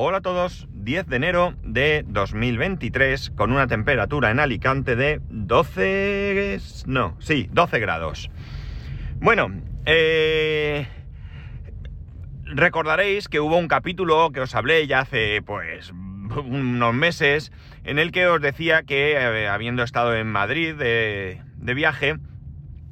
Hola 0.00 0.18
a 0.18 0.20
todos, 0.20 0.68
10 0.70 1.08
de 1.08 1.16
enero 1.16 1.54
de 1.64 2.04
2023 2.06 3.30
con 3.30 3.50
una 3.50 3.66
temperatura 3.66 4.30
en 4.30 4.38
Alicante 4.38 4.94
de 4.94 5.20
12... 5.28 6.60
no, 6.86 7.16
sí, 7.18 7.48
12 7.50 7.80
grados. 7.80 8.30
Bueno, 9.16 9.50
eh, 9.86 10.86
recordaréis 12.44 13.26
que 13.26 13.40
hubo 13.40 13.56
un 13.56 13.66
capítulo 13.66 14.30
que 14.30 14.40
os 14.40 14.54
hablé 14.54 14.86
ya 14.86 15.00
hace 15.00 15.42
pues 15.42 15.90
unos 15.90 16.94
meses 16.94 17.50
en 17.82 17.98
el 17.98 18.12
que 18.12 18.28
os 18.28 18.40
decía 18.40 18.84
que 18.84 19.14
eh, 19.14 19.48
habiendo 19.48 19.82
estado 19.82 20.14
en 20.14 20.28
Madrid 20.28 20.76
de, 20.76 21.42
de 21.56 21.74
viaje, 21.74 22.14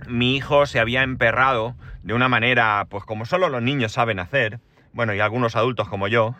mi 0.09 0.35
hijo 0.35 0.67
se 0.67 0.81
había 0.81 1.05
emperrado 1.05 1.77
de 2.03 2.15
una 2.15 2.29
manera 2.29 2.85
pues 2.91 3.05
como 3.05 3.27
solo 3.27 3.49
los 3.49 3.63
niños 3.63 3.93
saben 3.93 4.19
hacer, 4.19 4.59
bueno 4.93 5.15
y 5.15 5.21
algunos 5.21 5.55
adultos 5.55 5.89
como 5.89 6.09
yo, 6.09 6.35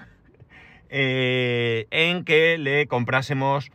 eh, 0.91 1.87
en 1.91 2.25
que 2.25 2.59
le 2.59 2.87
comprásemos 2.87 3.71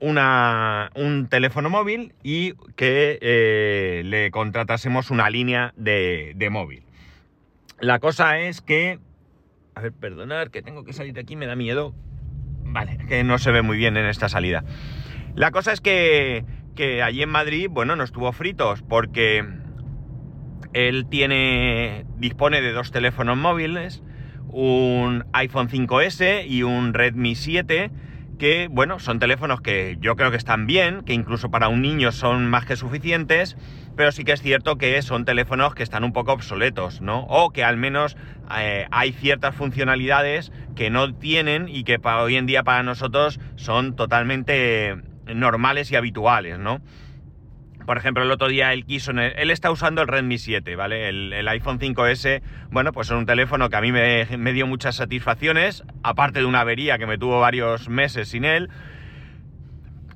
una, 0.00 0.90
un 0.94 1.28
teléfono 1.28 1.70
móvil 1.70 2.12
y 2.22 2.54
que 2.74 3.18
eh, 3.22 4.02
le 4.04 4.30
contratásemos 4.30 5.10
una 5.10 5.30
línea 5.30 5.72
de, 5.76 6.32
de, 6.34 6.50
móvil. 6.50 6.84
La 7.78 8.00
cosa 8.00 8.38
es 8.38 8.60
que... 8.60 8.98
A 9.74 9.80
ver, 9.80 9.92
perdonad, 9.92 10.48
que 10.48 10.60
tengo 10.60 10.84
que 10.84 10.92
salir 10.92 11.14
de 11.14 11.20
aquí, 11.20 11.36
me 11.36 11.46
da 11.46 11.56
miedo. 11.56 11.94
Vale, 12.64 12.98
que 13.08 13.22
no 13.24 13.38
se 13.38 13.52
ve 13.52 13.62
muy 13.62 13.76
bien 13.76 13.96
en 13.96 14.06
esta 14.06 14.28
salida. 14.28 14.64
La 15.34 15.50
cosa 15.50 15.72
es 15.72 15.80
que, 15.80 16.44
que 16.74 17.02
allí 17.02 17.22
en 17.22 17.30
Madrid, 17.30 17.68
bueno, 17.70 17.96
no 17.96 18.04
estuvo 18.04 18.32
fritos 18.32 18.82
porque 18.82 19.44
él 20.72 21.06
tiene, 21.08 22.06
dispone 22.16 22.60
de 22.60 22.72
dos 22.72 22.90
teléfonos 22.90 23.36
móviles 23.36 24.02
un 24.52 25.24
iPhone 25.32 25.68
5S 25.68 26.46
y 26.46 26.62
un 26.62 26.94
Redmi 26.94 27.34
7, 27.34 27.90
que 28.38 28.68
bueno, 28.70 28.98
son 28.98 29.18
teléfonos 29.18 29.60
que 29.60 29.96
yo 30.00 30.16
creo 30.16 30.30
que 30.30 30.36
están 30.36 30.66
bien, 30.66 31.02
que 31.02 31.14
incluso 31.14 31.50
para 31.50 31.68
un 31.68 31.82
niño 31.82 32.12
son 32.12 32.48
más 32.48 32.66
que 32.66 32.76
suficientes, 32.76 33.56
pero 33.96 34.12
sí 34.12 34.24
que 34.24 34.32
es 34.32 34.42
cierto 34.42 34.76
que 34.76 35.00
son 35.02 35.24
teléfonos 35.24 35.74
que 35.74 35.82
están 35.82 36.04
un 36.04 36.12
poco 36.12 36.32
obsoletos, 36.32 37.00
¿no? 37.00 37.20
O 37.24 37.50
que 37.50 37.64
al 37.64 37.76
menos 37.76 38.16
eh, 38.58 38.86
hay 38.90 39.12
ciertas 39.12 39.54
funcionalidades 39.54 40.52
que 40.76 40.90
no 40.90 41.14
tienen 41.14 41.68
y 41.68 41.84
que 41.84 41.98
para 41.98 42.22
hoy 42.22 42.36
en 42.36 42.46
día 42.46 42.62
para 42.62 42.82
nosotros 42.82 43.40
son 43.56 43.96
totalmente 43.96 44.96
normales 45.26 45.90
y 45.90 45.96
habituales, 45.96 46.58
¿no? 46.58 46.80
Por 47.86 47.96
ejemplo, 47.96 48.22
el 48.22 48.30
otro 48.30 48.48
día 48.48 48.72
él 48.72 48.84
quiso, 48.84 49.10
él 49.12 49.50
está 49.50 49.70
usando 49.70 50.02
el 50.02 50.08
Redmi 50.08 50.38
7, 50.38 50.76
¿vale? 50.76 51.08
El, 51.08 51.48
iPhone 51.48 51.78
5S, 51.78 52.42
bueno, 52.70 52.92
pues 52.92 53.08
es 53.08 53.16
un 53.16 53.26
teléfono 53.26 53.68
que 53.68 53.76
a 53.76 53.80
mí 53.80 53.92
me, 53.92 54.52
dio 54.52 54.66
muchas 54.66 54.96
satisfacciones, 54.96 55.82
aparte 56.02 56.40
de 56.40 56.44
una 56.44 56.60
avería 56.60 56.98
que 56.98 57.06
me 57.06 57.18
tuvo 57.18 57.40
varios 57.40 57.88
meses 57.88 58.28
sin 58.28 58.44
él. 58.44 58.70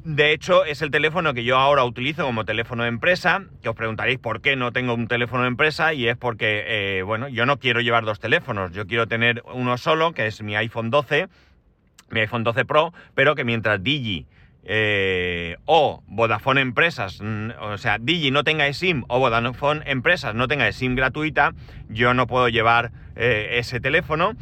De 0.05 0.33
hecho, 0.33 0.65
es 0.65 0.83
el 0.83 0.93
teléfono 0.93 1.35
que 1.35 1.43
yo 1.43 1.59
ahora 1.59 1.85
utilizo 1.85 2.25
como 2.25 2.45
teléfono 2.45 2.85
de 2.85 2.91
empresa, 2.91 3.43
que 3.61 3.69
os 3.69 3.75
preguntaréis 3.75 4.21
por 4.21 4.41
qué 4.41 4.55
no 4.55 4.71
tengo 4.73 4.95
un 4.95 5.09
teléfono 5.09 5.43
de 5.43 5.49
empresa, 5.49 5.95
y 5.95 6.07
es 6.07 6.17
porque, 6.17 6.65
eh, 6.99 7.03
bueno, 7.03 7.27
yo 7.27 7.45
no 7.45 7.59
quiero 7.59 7.81
llevar 7.81 8.05
dos 8.05 8.21
teléfonos, 8.21 8.71
yo 8.71 8.87
quiero 8.87 9.09
tener 9.09 9.43
uno 9.53 9.77
solo, 9.79 10.13
que 10.13 10.29
es 10.29 10.43
mi 10.43 10.55
iPhone 10.55 10.91
12, 10.91 11.27
mi 12.11 12.21
iPhone 12.21 12.45
12 12.45 12.65
Pro, 12.65 12.93
pero 13.17 13.35
que 13.35 13.45
mientras 13.45 13.83
Digi 13.83 14.27
eh, 14.69 15.57
o 15.65 16.03
Vodafone 16.09 16.61
Empresas, 16.61 17.21
o 17.61 17.79
sea, 17.79 17.99
Digi 17.99 18.33
no 18.33 18.43
tenga 18.43 18.71
SIM 18.73 19.05
o 19.09 19.21
Vodafone 19.21 19.83
Empresas 19.87 20.35
no 20.35 20.49
tenga 20.49 20.71
SIM 20.73 20.97
gratuita, 20.97 21.55
yo 21.89 22.15
no 22.15 22.27
puedo 22.27 22.49
llevar 22.49 22.91
eh, 23.15 23.59
ese 23.59 23.81
teléfono. 23.81 24.35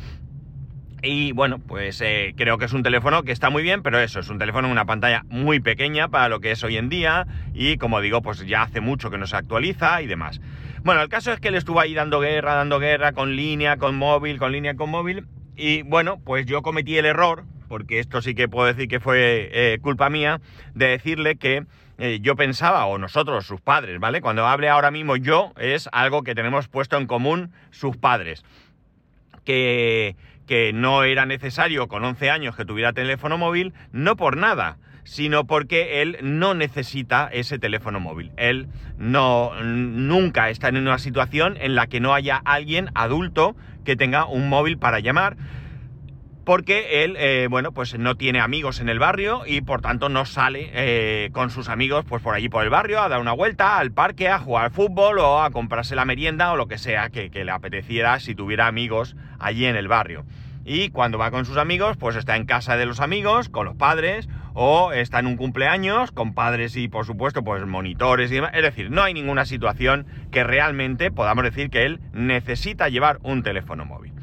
Y 1.03 1.33
bueno, 1.33 1.59
pues 1.59 2.01
eh, 2.01 2.33
creo 2.35 2.57
que 2.57 2.65
es 2.65 2.73
un 2.73 2.83
teléfono 2.83 3.25
que 3.25 3.33
está 3.33 3.51
muy 3.51 3.63
bien, 3.63 3.83
pero 3.83 3.99
eso, 4.01 4.21
es 4.21 4.31
un 4.31 4.39
teléfono 4.39 4.69
en 4.69 4.73
una 4.73 4.87
pantalla 4.87 5.25
muy 5.29 5.61
pequeña 5.61 6.09
para 6.09 6.31
lo 6.31 6.41
que 6.41 6.53
es 6.53 6.65
hoy 6.65 6.79
en 6.79 6.89
día 6.89 7.27
y 7.53 7.77
como 7.77 8.01
digo, 8.01 8.23
pues 8.23 8.47
ya 8.47 8.63
hace 8.63 8.81
mucho 8.81 9.11
que 9.11 9.19
no 9.19 9.27
se 9.27 9.37
actualiza 9.37 10.01
y 10.01 10.07
demás. 10.07 10.41
Bueno, 10.83 11.03
el 11.03 11.11
caso 11.11 11.31
es 11.31 11.41
que 11.41 11.49
él 11.49 11.57
estuvo 11.57 11.81
ahí 11.81 11.93
dando 11.93 12.21
guerra, 12.21 12.55
dando 12.55 12.79
guerra 12.79 13.13
con 13.13 13.37
línea, 13.37 13.77
con 13.77 13.97
móvil, 13.97 14.39
con 14.39 14.53
línea, 14.53 14.77
con 14.77 14.89
móvil 14.89 15.27
y 15.57 15.83
bueno, 15.83 16.21
pues 16.25 16.47
yo 16.47 16.63
cometí 16.63 16.97
el 16.97 17.05
error, 17.05 17.45
porque 17.75 17.99
esto 17.99 18.23
sí 18.23 18.37
que 18.37 18.47
puedo 18.47 18.69
decir 18.69 18.87
que 18.87 19.01
fue 19.01 19.51
eh, 19.51 19.81
culpa 19.83 20.09
mía, 20.09 20.41
de 20.77 20.91
decirle 20.91 21.35
que 21.35 21.65
eh, 21.99 22.21
yo 22.23 22.37
pensaba, 22.37 22.87
o 22.87 22.99
nosotros, 22.99 23.47
sus 23.47 23.61
padres, 23.61 23.99
¿vale? 23.99 24.21
Cuando 24.21 24.47
hable 24.47 24.69
ahora 24.69 24.93
mismo 24.93 25.17
yo, 25.17 25.53
es 25.59 25.89
algo 25.91 26.23
que 26.23 26.37
tenemos 26.37 26.69
puesto 26.69 26.97
en 26.97 27.09
común 27.09 27.51
sus 27.73 27.97
padres. 27.97 28.45
Que, 29.45 30.15
que 30.47 30.73
no 30.73 31.03
era 31.03 31.27
necesario 31.27 31.89
con 31.89 32.05
11 32.05 32.31
años 32.31 32.55
que 32.55 32.65
tuviera 32.65 32.93
teléfono 32.93 33.39
móvil, 33.39 33.75
no 33.91 34.15
por 34.15 34.37
nada, 34.37 34.77
sino 35.03 35.45
porque 35.45 36.01
él 36.01 36.19
no 36.23 36.55
necesita 36.55 37.29
ese 37.33 37.59
teléfono 37.59 37.99
móvil. 37.99 38.31
Él 38.37 38.69
no 38.99 39.51
nunca 39.65 40.49
está 40.49 40.69
en 40.69 40.77
una 40.77 41.01
situación 41.01 41.57
en 41.59 41.75
la 41.75 41.89
que 41.89 41.99
no 41.99 42.15
haya 42.15 42.41
alguien 42.45 42.91
adulto 42.95 43.57
que 43.85 43.97
tenga 43.97 44.27
un 44.27 44.49
móvil 44.49 44.79
para 44.79 45.01
llamar 45.01 45.37
porque 46.45 47.05
él, 47.05 47.17
eh, 47.19 47.49
bueno, 47.51 47.73
pues 47.73 47.99
no 47.99 48.17
tiene 48.17 48.41
amigos 48.41 48.81
en 48.81 48.89
el 48.89 48.99
barrio 48.99 49.43
y 49.47 49.63
por 49.63 49.81
tanto 49.81 50.09
no 50.09 50.27
sale 50.27 50.71
eh, 50.73 51.31
con 51.33 51.51
sus 51.51 51.69
amigos 51.69 52.05
pues 52.09 52.23
por 52.23 52.35
allí 52.35 52.49
por 52.49 52.65
el 52.65 52.71
barrio 52.71 53.01
a 53.01 53.09
dar 53.09 53.21
una 53.21 53.33
vuelta 53.33 53.79
al 53.79 53.93
parque, 53.93 54.29
a 54.29 54.39
jugar 54.39 54.71
fútbol 54.71 55.19
o 55.19 55.43
a 55.43 55.51
comprarse 55.51 55.97
la 55.97 56.05
merienda 56.05 56.53
o 56.53 56.57
lo 56.57 56.69
que 56.69 56.79
sea 56.79 57.11
que, 57.11 57.31
le 57.33 57.51
apeteciera 57.51 58.21
si 58.21 58.35
tuviera 58.35 58.67
amigos 58.67 59.17
allí 59.39 59.67
en 59.67 59.77
el 59.77 59.89
barrio. 59.89 60.25
Y 60.67 60.89
cuando 60.91 61.19
va 61.19 61.31
con 61.31 61.45
sus 61.45 61.59
amigos, 61.59 61.97
pues 61.99 62.17
está 62.17 62.37
en 62.37 62.47
casa 62.47 62.77
de 62.77 62.87
los 62.87 63.01
amigos, 63.01 63.51
con 63.51 63.67
los 63.67 63.77
padres, 63.77 64.29
o 64.55 64.93
está 64.93 65.19
en 65.19 65.27
un 65.27 65.37
cumpleaños, 65.37 66.11
con 66.11 66.33
padres 66.33 66.77
y 66.77 66.89
por 66.89 67.05
supuesto, 67.05 67.45
pues 67.45 67.67
monitores 67.67 68.31
y 68.31 68.37
demás. 68.37 68.53
Es 68.55 68.63
decir, 68.63 68.91
no 68.91 69.03
hay 69.03 69.13
ninguna 69.13 69.45
situación 69.45 70.07
que 70.31 70.43
realmente 70.43 71.11
podamos 71.11 71.45
decir 71.45 71.69
que 71.69 71.85
él 71.85 72.01
necesita 72.13 72.89
llevar 72.89 73.19
un 73.23 73.43
teléfono 73.43 73.85
móvil. 73.85 74.15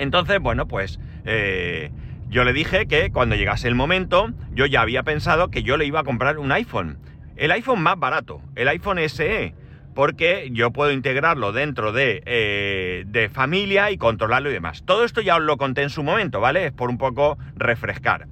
Entonces, 0.00 0.40
bueno, 0.40 0.66
pues 0.66 0.98
eh, 1.24 1.90
yo 2.28 2.44
le 2.44 2.52
dije 2.52 2.86
que 2.86 3.10
cuando 3.10 3.36
llegase 3.36 3.68
el 3.68 3.74
momento, 3.74 4.30
yo 4.52 4.66
ya 4.66 4.82
había 4.82 5.02
pensado 5.02 5.50
que 5.50 5.62
yo 5.62 5.76
le 5.76 5.86
iba 5.86 6.00
a 6.00 6.04
comprar 6.04 6.38
un 6.38 6.52
iPhone. 6.52 6.98
El 7.36 7.50
iPhone 7.52 7.82
más 7.82 7.98
barato, 7.98 8.42
el 8.54 8.68
iPhone 8.68 8.98
SE, 9.08 9.54
porque 9.94 10.48
yo 10.52 10.70
puedo 10.70 10.92
integrarlo 10.92 11.52
dentro 11.52 11.92
de, 11.92 12.22
eh, 12.26 13.04
de 13.06 13.28
familia 13.28 13.90
y 13.90 13.98
controlarlo 13.98 14.50
y 14.50 14.52
demás. 14.52 14.84
Todo 14.84 15.04
esto 15.04 15.20
ya 15.20 15.36
os 15.36 15.42
lo 15.42 15.56
conté 15.56 15.82
en 15.82 15.90
su 15.90 16.02
momento, 16.02 16.40
¿vale? 16.40 16.66
Es 16.66 16.72
por 16.72 16.90
un 16.90 16.98
poco 16.98 17.38
refrescar. 17.56 18.26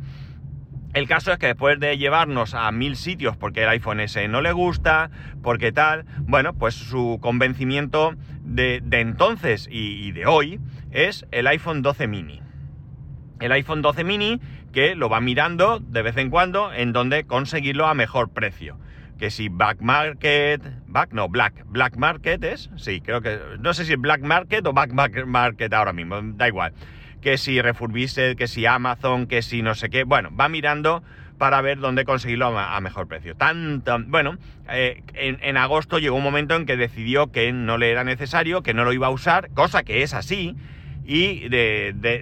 El 0.94 1.06
caso 1.06 1.32
es 1.32 1.38
que 1.38 1.49
después 1.49 1.78
de 1.78 1.99
llevarnos 1.99 2.55
a 2.55 2.70
mil 2.72 2.97
sitios 2.97 3.37
porque 3.37 3.62
el 3.62 3.69
iPhone 3.69 4.00
SE 4.09 4.26
no 4.26 4.41
le 4.41 4.53
gusta, 4.53 5.10
porque 5.43 5.70
tal, 5.70 6.06
bueno, 6.22 6.55
pues 6.55 6.75
su 6.75 7.19
convencimiento 7.20 8.15
de, 8.43 8.82
entonces 8.91 9.69
y, 9.70 10.10
de 10.12 10.26
hoy 10.26 10.60
es 10.91 11.26
el 11.31 11.47
iPhone 11.47 11.82
12 11.82 12.09
mini. 12.09 12.41
El 13.41 13.53
iPhone 13.53 13.82
12 13.82 14.04
mini 14.04 14.41
que 14.72 14.94
lo 14.94 15.09
va 15.09 15.21
mirando 15.21 15.81
de 15.81 16.03
vez 16.03 16.16
en 16.16 16.31
cuando 16.31 16.72
en 16.72 16.93
donde 16.93 17.25
conseguirlo 17.25 17.87
a 17.87 17.94
mejor 17.94 18.31
precio. 18.31 18.76
Que 19.19 19.31
si 19.31 19.49
Black 19.49 19.81
Market, 19.81 20.62
Back, 20.87 21.12
no, 21.12 21.28
Black, 21.28 21.65
Black 21.66 21.97
Market 21.97 22.43
es, 22.44 22.71
sí, 22.76 23.00
creo 23.00 23.21
que, 23.21 23.38
no 23.59 23.75
sé 23.75 23.84
si 23.84 23.94
es 23.94 24.00
Black 24.00 24.22
Market 24.22 24.65
o 24.66 24.72
Back 24.72 24.93
Market 24.93 25.72
ahora 25.72 25.93
mismo, 25.93 26.21
da 26.22 26.47
igual 26.47 26.72
que 27.21 27.38
si 27.38 27.60
Refurbished, 27.60 28.37
que 28.37 28.47
si 28.47 28.66
Amazon, 28.66 29.26
que 29.26 29.43
si 29.43 29.62
no 29.62 29.75
sé 29.75 29.91
qué. 29.91 30.05
Bueno, 30.05 30.31
va 30.34 30.49
mirando 30.49 31.03
para 31.38 31.61
ver 31.61 31.79
dónde 31.79 32.05
conseguirlo 32.05 32.58
a, 32.58 32.81
mejor 32.81 33.06
precio. 33.06 33.37
Tan, 33.37 33.82
bueno, 34.08 34.38
eh, 34.69 35.02
en, 35.14 35.56
agosto 35.56 35.99
llegó 35.99 36.17
un 36.17 36.23
momento 36.23 36.56
en 36.56 36.67
que 36.67 36.76
decidió 36.76 37.31
que 37.31 37.52
no 37.52 37.79
le 37.79 37.91
era 37.91 38.02
necesario, 38.02 38.62
que 38.62 38.75
no 38.75 38.84
lo 38.84 38.93
iba 38.93 39.06
a 39.06 39.11
usar, 39.11 39.50
cosa 39.55 39.84
que 39.84 40.02
es 40.02 40.14
así, 40.14 40.56
y 41.10 41.49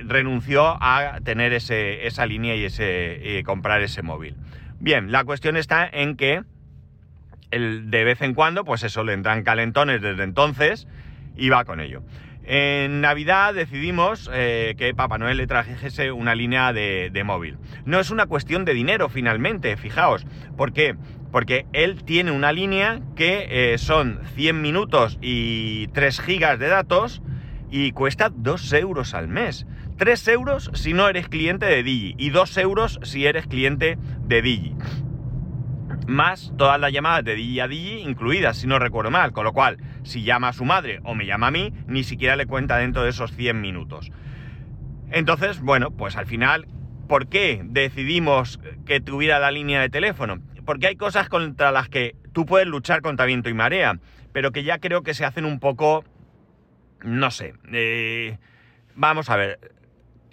renunció 0.07 0.79
a 0.81 1.19
tener 1.25 1.53
esa 1.53 2.25
línea 2.25 2.55
y, 2.55 2.65
ese, 2.65 3.43
comprar 3.45 3.83
ese 3.83 4.03
móvil. 4.03 4.37
Bien, 4.79 5.11
la 5.11 5.25
cuestión 5.25 5.57
está 5.57 5.89
en 5.93 6.17
que 6.17 6.45
de 7.51 8.05
vez 8.05 8.23
en 8.23 8.35
cuando, 8.35 8.65
pues 8.65 8.85
eso, 8.85 9.03
le 9.03 9.13
entran 9.13 9.43
calentones 9.43 10.01
desde 10.03 10.23
entonces 10.23 10.87
y 11.37 11.49
va 11.49 11.65
con 11.65 11.81
ello. 11.81 12.05
En 12.45 13.01
Navidad 13.01 13.55
decidimos 13.55 14.31
eh, 14.33 14.77
que 14.79 14.95
Papá 14.95 15.19
Noel 15.19 15.39
le 15.39 15.49
trajese 15.49 16.13
una 16.13 16.37
línea 16.37 16.73
de, 16.73 17.23
móvil. 17.25 17.59
No 17.87 17.99
es 17.99 18.11
una 18.11 18.27
cuestión 18.27 18.65
de 18.65 18.73
dinero 18.73 19.09
finalmente, 19.09 19.77
fijaos. 19.77 20.25
¿Por 20.57 20.73
qué? 20.73 20.95
Porque 21.33 21.67
él 21.73 22.05
tiene 22.05 22.31
una 22.31 22.53
línea 22.53 23.01
que 23.17 23.49
eh, 23.51 23.79
son 23.79 24.21
100 24.37 24.63
minutos 24.63 25.19
y 25.21 25.89
3 25.89 26.21
gigas 26.21 26.61
de 26.61 26.69
datos 26.69 27.21
y 27.85 27.93
cuesta 27.93 28.31
2 28.35 28.73
euros 28.75 29.15
al 29.15 29.29
mes. 29.29 29.67
3 29.99 30.29
euros 30.29 30.71
si 30.75 30.93
no 30.95 31.09
eres 31.09 31.29
cliente 31.29 31.67
de 31.67 31.83
Digi 31.83 32.15
y 32.17 32.31
2 32.31 32.57
euros 32.59 33.01
si 33.03 33.27
eres 33.27 33.47
cliente 33.47 33.99
de 34.23 34.43
Digi 34.43 34.75
más 36.07 36.53
todas 36.57 36.81
las 36.81 36.93
llamadas 36.93 37.25
de 37.25 37.35
Digi 37.35 37.61
a 37.61 37.69
Digi 37.69 37.99
incluidas, 38.01 38.59
si 38.59 38.67
no 38.67 38.79
recuerdo 38.79 39.11
mal, 39.11 39.33
con 39.33 39.45
lo 39.45 39.53
cual, 39.53 39.79
si 40.05 40.23
llama 40.23 40.49
a 40.49 40.53
su 40.53 40.65
madre 40.65 41.01
o 41.05 41.15
me 41.15 41.27
llama 41.27 41.49
a 41.49 41.51
mí, 41.51 41.73
ni 41.87 42.05
siquiera 42.05 42.37
le 42.37 42.47
cuenta 42.47 42.79
dentro 42.79 43.03
de 43.03 43.11
esos 43.11 43.33
100 43.33 43.61
minutos. 43.61 44.11
Entonces, 45.11 45.61
bueno, 45.61 45.91
pues 45.91 46.17
al 46.17 46.27
final, 46.27 46.67
¿por 47.09 47.29
qué 47.29 47.63
decidimos 47.65 48.61
que 48.85 49.01
tuviera 49.01 49.39
la 49.39 49.51
línea 49.51 49.81
de 49.81 49.91
teléfono? 49.91 50.39
Porque 50.65 50.87
hay 50.89 50.97
cosas 50.97 51.29
contra 51.29 51.71
las 51.71 51.89
que 51.89 52.17
tú 52.33 52.47
puedes 52.47 52.67
luchar 52.67 53.03
contra 53.03 53.27
viento 53.27 53.49
y 53.49 53.55
marea, 53.55 53.99
pero 54.33 54.53
que 54.53 54.65
ya 54.65 54.79
creo 54.79 55.03
que 55.03 55.15
se 55.15 55.25
hacen 55.25 55.45
un 55.45 55.61
poco, 55.61 56.05
no 57.03 57.31
sé, 57.31 57.55
eh, 57.73 58.39
vamos 58.95 59.31
a 59.31 59.37
ver, 59.37 59.59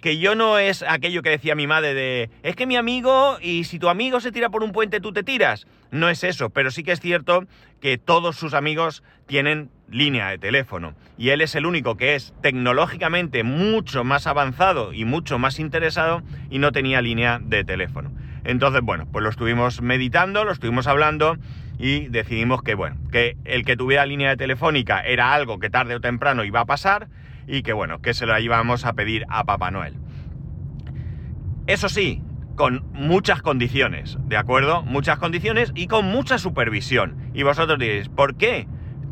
que 0.04 0.18
yo 0.18 0.34
no 0.34 0.58
es 0.58 0.82
aquello 0.82 1.22
que 1.22 1.30
decía 1.30 1.54
mi 1.54 1.66
madre 1.66 1.94
de, 1.94 2.30
es 2.42 2.56
que 2.56 2.66
mi 2.66 2.76
amigo, 2.76 3.38
y 3.40 3.64
si 3.64 3.78
tu 3.78 3.88
amigo 3.88 4.20
se 4.20 4.32
tira 4.32 4.50
por 4.50 4.62
un 4.62 4.70
puente, 4.70 5.00
tú 5.00 5.14
te 5.14 5.22
tiras. 5.22 5.66
No 5.90 6.10
es 6.10 6.24
eso, 6.24 6.50
pero 6.50 6.70
sí 6.70 6.82
que 6.82 6.92
es 6.92 7.00
cierto 7.00 7.46
que 7.80 7.96
todos 7.96 8.36
sus 8.36 8.52
amigos 8.52 9.02
tienen 9.24 9.70
línea 9.88 10.28
de 10.28 10.36
teléfono. 10.36 10.94
Y 11.16 11.30
él 11.30 11.40
es 11.40 11.54
el 11.54 11.64
único 11.64 11.96
que 11.96 12.16
es 12.16 12.34
tecnológicamente 12.42 13.44
mucho 13.44 14.04
más 14.04 14.26
avanzado 14.26 14.92
y 14.92 15.06
mucho 15.06 15.38
más 15.38 15.58
interesado 15.58 16.22
y 16.50 16.58
no 16.58 16.70
tenía 16.70 17.00
línea 17.00 17.40
de 17.42 17.64
teléfono. 17.64 18.12
Entonces, 18.44 18.82
bueno, 18.82 19.06
pues 19.10 19.22
lo 19.22 19.30
estuvimos 19.30 19.80
meditando, 19.80 20.44
lo 20.44 20.52
estuvimos 20.52 20.86
hablando 20.86 21.38
y 21.84 22.08
decidimos 22.08 22.62
que, 22.62 22.74
bueno, 22.74 22.96
que 23.12 23.36
el 23.44 23.66
que 23.66 23.76
tuviera 23.76 24.06
línea 24.06 24.30
de 24.30 24.38
telefónica 24.38 25.02
era 25.02 25.34
algo 25.34 25.58
que 25.58 25.68
tarde 25.68 25.94
o 25.94 26.00
temprano 26.00 26.42
iba 26.42 26.60
a 26.60 26.64
pasar 26.64 27.08
y 27.46 27.62
que 27.62 27.74
bueno, 27.74 28.00
que 28.00 28.14
se 28.14 28.24
lo 28.24 28.38
íbamos 28.38 28.86
a 28.86 28.94
pedir 28.94 29.26
a 29.28 29.44
Papá 29.44 29.70
Noel. 29.70 29.98
Eso 31.66 31.90
sí, 31.90 32.22
con 32.56 32.90
muchas 32.94 33.42
condiciones, 33.42 34.16
¿de 34.24 34.38
acuerdo? 34.38 34.80
Muchas 34.80 35.18
condiciones 35.18 35.72
y 35.74 35.86
con 35.86 36.06
mucha 36.06 36.38
supervisión. 36.38 37.18
Y 37.34 37.42
vosotros 37.42 37.78
diréis, 37.78 38.08
¿por 38.08 38.36
qué 38.36 38.66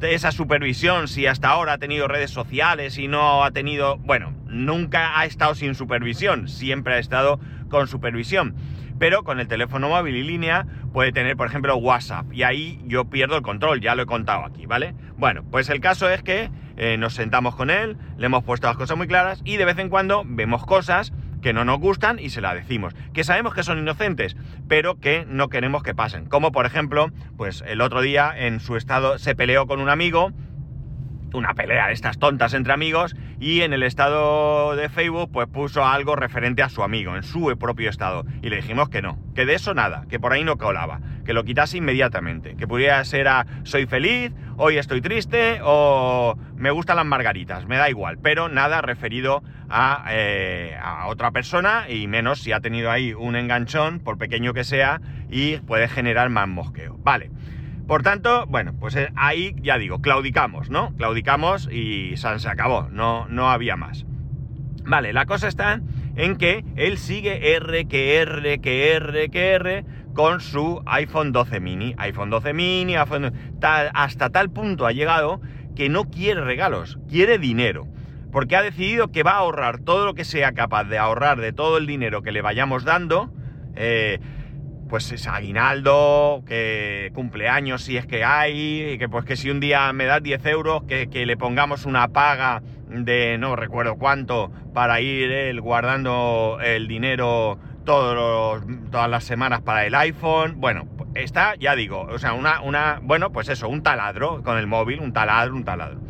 esa 0.04 0.32
supervisión 0.32 1.08
si 1.08 1.26
hasta 1.26 1.48
ahora 1.48 1.74
ha 1.74 1.78
tenido 1.78 2.08
redes 2.08 2.30
sociales 2.30 2.98
y 2.98 3.08
no 3.08 3.44
ha 3.44 3.50
tenido... 3.50 3.98
Bueno, 3.98 4.34
nunca 4.46 5.18
ha 5.18 5.24
estado 5.24 5.54
sin 5.54 5.74
supervisión, 5.74 6.48
siempre 6.48 6.94
ha 6.94 6.98
estado 6.98 7.40
con 7.68 7.88
supervisión. 7.88 8.54
Pero 8.98 9.24
con 9.24 9.40
el 9.40 9.48
teléfono 9.48 9.88
móvil 9.88 10.16
y 10.16 10.22
línea 10.22 10.66
puede 10.92 11.12
tener, 11.12 11.36
por 11.36 11.46
ejemplo, 11.46 11.76
WhatsApp. 11.76 12.32
Y 12.32 12.42
ahí 12.42 12.80
yo 12.84 13.06
pierdo 13.06 13.36
el 13.36 13.42
control, 13.42 13.80
ya 13.80 13.94
lo 13.94 14.02
he 14.02 14.06
contado 14.06 14.44
aquí, 14.44 14.66
¿vale? 14.66 14.94
Bueno, 15.16 15.42
pues 15.50 15.68
el 15.70 15.80
caso 15.80 16.08
es 16.08 16.22
que 16.22 16.50
eh, 16.76 16.96
nos 16.98 17.14
sentamos 17.14 17.54
con 17.54 17.70
él, 17.70 17.96
le 18.16 18.26
hemos 18.26 18.44
puesto 18.44 18.66
las 18.66 18.76
cosas 18.76 18.96
muy 18.96 19.06
claras 19.06 19.40
y 19.44 19.56
de 19.56 19.64
vez 19.64 19.78
en 19.78 19.88
cuando 19.88 20.24
vemos 20.26 20.64
cosas 20.66 21.12
que 21.42 21.52
no 21.52 21.64
nos 21.64 21.78
gustan 21.78 22.18
y 22.18 22.30
se 22.30 22.40
las 22.40 22.54
decimos. 22.54 22.94
Que 23.12 23.24
sabemos 23.24 23.52
que 23.52 23.62
son 23.62 23.78
inocentes, 23.78 24.36
pero 24.68 24.98
que 24.98 25.26
no 25.28 25.48
queremos 25.48 25.82
que 25.82 25.94
pasen. 25.94 26.24
Como 26.26 26.52
por 26.52 26.64
ejemplo, 26.64 27.10
pues 27.36 27.62
el 27.66 27.82
otro 27.82 28.00
día 28.00 28.32
en 28.34 28.60
su 28.60 28.76
estado 28.76 29.18
se 29.18 29.34
peleó 29.34 29.66
con 29.66 29.80
un 29.80 29.90
amigo 29.90 30.32
una 31.32 31.54
pelea 31.54 31.88
de 31.88 31.92
estas 31.92 32.18
tontas 32.18 32.54
entre 32.54 32.72
amigos 32.72 33.16
y 33.40 33.62
en 33.62 33.72
el 33.72 33.82
estado 33.82 34.76
de 34.76 34.88
Facebook 34.88 35.30
pues 35.32 35.48
puso 35.48 35.84
algo 35.84 36.16
referente 36.16 36.62
a 36.62 36.68
su 36.68 36.82
amigo, 36.82 37.16
en 37.16 37.22
su 37.22 37.56
propio 37.58 37.90
estado. 37.90 38.24
Y 38.42 38.50
le 38.50 38.56
dijimos 38.56 38.88
que 38.88 39.02
no, 39.02 39.18
que 39.34 39.46
de 39.46 39.54
eso 39.54 39.74
nada, 39.74 40.04
que 40.08 40.20
por 40.20 40.32
ahí 40.32 40.44
no 40.44 40.58
colaba, 40.58 41.00
que 41.24 41.32
lo 41.32 41.44
quitase 41.44 41.78
inmediatamente, 41.78 42.56
que 42.56 42.68
pudiera 42.68 43.04
ser 43.04 43.28
a 43.28 43.46
soy 43.64 43.86
feliz, 43.86 44.32
hoy 44.56 44.78
estoy 44.78 45.00
triste 45.00 45.60
o 45.62 46.36
me 46.56 46.70
gustan 46.70 46.96
las 46.96 47.06
margaritas, 47.06 47.66
me 47.66 47.76
da 47.76 47.90
igual, 47.90 48.18
pero 48.18 48.48
nada 48.48 48.80
referido 48.80 49.42
a, 49.68 50.06
eh, 50.10 50.76
a 50.80 51.06
otra 51.08 51.30
persona 51.30 51.86
y 51.88 52.06
menos 52.06 52.40
si 52.40 52.52
ha 52.52 52.60
tenido 52.60 52.90
ahí 52.90 53.12
un 53.14 53.36
enganchón, 53.36 54.00
por 54.00 54.18
pequeño 54.18 54.54
que 54.54 54.64
sea, 54.64 55.00
y 55.30 55.56
puede 55.58 55.88
generar 55.88 56.28
más 56.28 56.48
mosqueo. 56.48 56.96
Vale. 57.02 57.30
Por 57.92 58.02
tanto, 58.02 58.46
bueno, 58.46 58.72
pues 58.80 58.96
eh, 58.96 59.12
ahí 59.16 59.54
ya 59.60 59.76
digo, 59.76 60.00
claudicamos, 60.00 60.70
¿no? 60.70 60.96
Claudicamos 60.96 61.68
y 61.70 62.16
se 62.16 62.48
acabó, 62.48 62.88
no, 62.90 63.28
no 63.28 63.50
había 63.50 63.76
más. 63.76 64.06
Vale, 64.86 65.12
la 65.12 65.26
cosa 65.26 65.46
está 65.46 65.78
en 66.16 66.36
que 66.36 66.64
él 66.76 66.96
sigue 66.96 67.54
R, 67.54 67.84
que 67.88 68.16
R, 68.16 68.60
que 68.62 68.94
R, 68.94 69.28
que 69.28 69.50
R 69.52 69.84
con 70.14 70.40
su 70.40 70.80
iPhone 70.86 71.32
12 71.32 71.60
mini. 71.60 71.94
iPhone 71.98 72.30
12 72.30 72.54
mini, 72.54 72.94
hasta 72.96 74.30
tal 74.30 74.50
punto 74.50 74.86
ha 74.86 74.92
llegado 74.92 75.42
que 75.76 75.90
no 75.90 76.04
quiere 76.04 76.40
regalos, 76.40 76.98
quiere 77.10 77.36
dinero. 77.36 77.86
Porque 78.30 78.56
ha 78.56 78.62
decidido 78.62 79.12
que 79.12 79.22
va 79.22 79.32
a 79.32 79.40
ahorrar 79.40 79.80
todo 79.80 80.06
lo 80.06 80.14
que 80.14 80.24
sea 80.24 80.52
capaz 80.52 80.84
de 80.84 80.96
ahorrar 80.96 81.42
de 81.42 81.52
todo 81.52 81.76
el 81.76 81.86
dinero 81.86 82.22
que 82.22 82.32
le 82.32 82.40
vayamos 82.40 82.84
dando. 82.84 83.30
Eh, 83.76 84.18
pues 84.92 85.10
es 85.10 85.26
aguinaldo, 85.26 86.42
que 86.46 87.12
cumpleaños 87.14 87.82
si 87.82 87.96
es 87.96 88.04
que 88.04 88.24
hay, 88.24 88.98
que 88.98 89.08
pues 89.08 89.24
que 89.24 89.36
si 89.36 89.48
un 89.48 89.58
día 89.58 89.90
me 89.94 90.04
das 90.04 90.22
10 90.22 90.44
euros, 90.44 90.82
que, 90.82 91.08
le 91.24 91.36
pongamos 91.38 91.86
una 91.86 92.08
paga 92.08 92.60
de 92.90 93.38
no 93.38 93.56
recuerdo 93.56 93.96
cuánto 93.96 94.52
para 94.74 95.00
ir 95.00 95.58
guardando 95.62 96.58
el 96.62 96.88
dinero 96.88 97.58
todos 97.86 98.64
todas 98.90 99.08
las 99.08 99.24
semanas 99.24 99.62
para 99.62 99.86
el 99.86 99.94
iPhone. 99.94 100.56
Bueno, 100.60 100.86
está, 101.14 101.54
ya 101.54 101.74
digo, 101.74 102.02
o 102.02 102.18
sea, 102.18 102.34
una, 102.34 102.60
una, 102.60 103.00
bueno, 103.02 103.32
pues 103.32 103.48
eso, 103.48 103.70
un 103.70 103.82
taladro 103.82 104.42
con 104.42 104.58
el 104.58 104.66
móvil, 104.66 105.00
un 105.00 105.14
taladro, 105.14 105.54
un 105.54 105.64
taladro. 105.64 106.00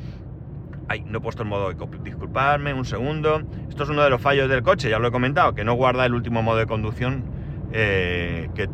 Ay, 0.88 1.04
no 1.06 1.18
he 1.18 1.20
puesto 1.20 1.44
el 1.44 1.48
modo 1.48 1.70
eco, 1.70 1.88
disculpadme 2.02 2.74
un 2.74 2.84
segundo. 2.84 3.42
Esto 3.68 3.84
es 3.84 3.90
uno 3.90 4.02
de 4.02 4.10
los 4.10 4.20
fallos 4.20 4.48
del 4.48 4.64
coche, 4.64 4.90
ya 4.90 4.98
lo 4.98 5.06
he 5.06 5.12
comentado, 5.12 5.54
que 5.54 5.62
no 5.62 5.74
guarda 5.74 6.04
el 6.04 6.14
último 6.14 6.42
modo 6.42 6.56
de 6.56 6.66
conducción 6.66 7.31
eh, 7.72 8.48
que, 8.54 8.68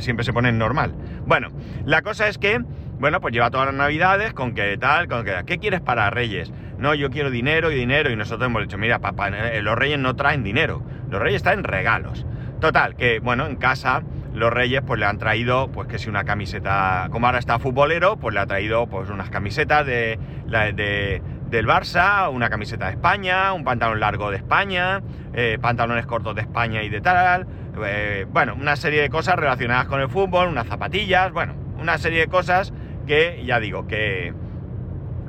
siempre 0.00 0.24
se 0.24 0.32
pone 0.32 0.48
en 0.48 0.58
normal. 0.58 0.92
Bueno, 1.24 1.50
la 1.84 2.02
cosa 2.02 2.26
es 2.26 2.36
que, 2.36 2.60
bueno, 2.98 3.20
pues 3.20 3.32
lleva 3.32 3.50
todas 3.50 3.66
las 3.66 3.76
navidades 3.76 4.34
con 4.34 4.52
que 4.52 4.76
tal, 4.76 5.06
con 5.06 5.24
que, 5.24 5.32
¿qué 5.46 5.58
quieres 5.58 5.80
para 5.80 6.10
Reyes? 6.10 6.52
No, 6.78 6.94
yo 6.94 7.10
quiero 7.10 7.30
dinero 7.30 7.70
y 7.70 7.76
dinero 7.76 8.10
y 8.10 8.16
nosotros 8.16 8.48
hemos 8.48 8.62
dicho, 8.62 8.76
mira, 8.76 8.98
papá, 8.98 9.28
eh, 9.28 9.62
los 9.62 9.76
Reyes 9.76 10.00
no 10.00 10.16
traen 10.16 10.42
dinero, 10.42 10.82
los 11.10 11.22
Reyes 11.22 11.44
traen 11.44 11.62
regalos. 11.62 12.26
Total, 12.60 12.96
que, 12.96 13.20
bueno, 13.20 13.46
en 13.46 13.54
casa 13.54 14.02
los 14.34 14.52
Reyes 14.52 14.82
pues 14.84 14.98
le 14.98 15.06
han 15.06 15.18
traído, 15.18 15.68
pues 15.68 15.86
que 15.86 15.98
si 15.98 16.10
una 16.10 16.24
camiseta, 16.24 17.08
como 17.12 17.26
ahora 17.26 17.38
está 17.38 17.60
futbolero, 17.60 18.16
pues 18.16 18.34
le 18.34 18.40
ha 18.40 18.46
traído 18.46 18.88
pues 18.88 19.08
unas 19.10 19.30
camisetas 19.30 19.86
de, 19.86 20.18
de 20.48 21.22
del 21.50 21.66
Barça, 21.68 22.32
una 22.32 22.50
camiseta 22.50 22.86
de 22.86 22.92
España, 22.92 23.52
un 23.52 23.62
pantalón 23.62 24.00
largo 24.00 24.30
de 24.30 24.38
España, 24.38 25.02
eh, 25.34 25.56
pantalones 25.60 26.04
cortos 26.04 26.34
de 26.34 26.40
España 26.40 26.82
y 26.82 26.88
de 26.88 27.00
tal, 27.00 27.46
eh, 27.84 28.26
bueno, 28.30 28.54
una 28.54 28.76
serie 28.76 29.00
de 29.02 29.10
cosas 29.10 29.36
relacionadas 29.36 29.86
con 29.86 30.00
el 30.00 30.08
fútbol, 30.08 30.48
unas 30.48 30.66
zapatillas, 30.66 31.32
bueno, 31.32 31.54
una 31.78 31.98
serie 31.98 32.20
de 32.20 32.26
cosas 32.28 32.72
que 33.06 33.42
ya 33.44 33.60
digo, 33.60 33.86
que, 33.86 34.32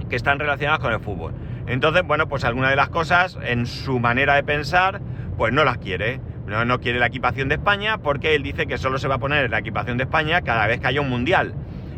que 0.09 0.15
están 0.15 0.39
relacionadas 0.39 0.79
con 0.79 0.93
el 0.93 0.99
fútbol. 0.99 1.33
Entonces, 1.67 2.03
bueno, 2.03 2.27
pues 2.27 2.43
alguna 2.43 2.69
de 2.69 2.75
las 2.75 2.89
cosas 2.89 3.37
en 3.43 3.65
su 3.65 3.99
manera 3.99 4.35
de 4.35 4.43
pensar, 4.43 5.01
pues 5.37 5.51
no 5.53 5.63
las 5.63 5.77
quiere. 5.77 6.19
No, 6.45 6.63
no 6.63 6.79
quiere 6.79 6.99
la 6.99 7.07
equipación 7.07 7.49
de 7.49 7.55
España 7.55 7.97
porque 7.97 8.35
él 8.35 8.43
dice 8.43 8.67
que 8.67 8.77
solo 8.77 8.99
se 8.99 9.07
va 9.07 9.15
a 9.15 9.17
poner 9.17 9.49
la 9.49 9.57
equipación 9.59 9.97
de 9.97 10.03
España 10.03 10.41
cada 10.41 10.67
vez 10.67 10.79
que 10.79 10.87
haya 10.87 11.01
un 11.01 11.09
mundial. 11.09 11.55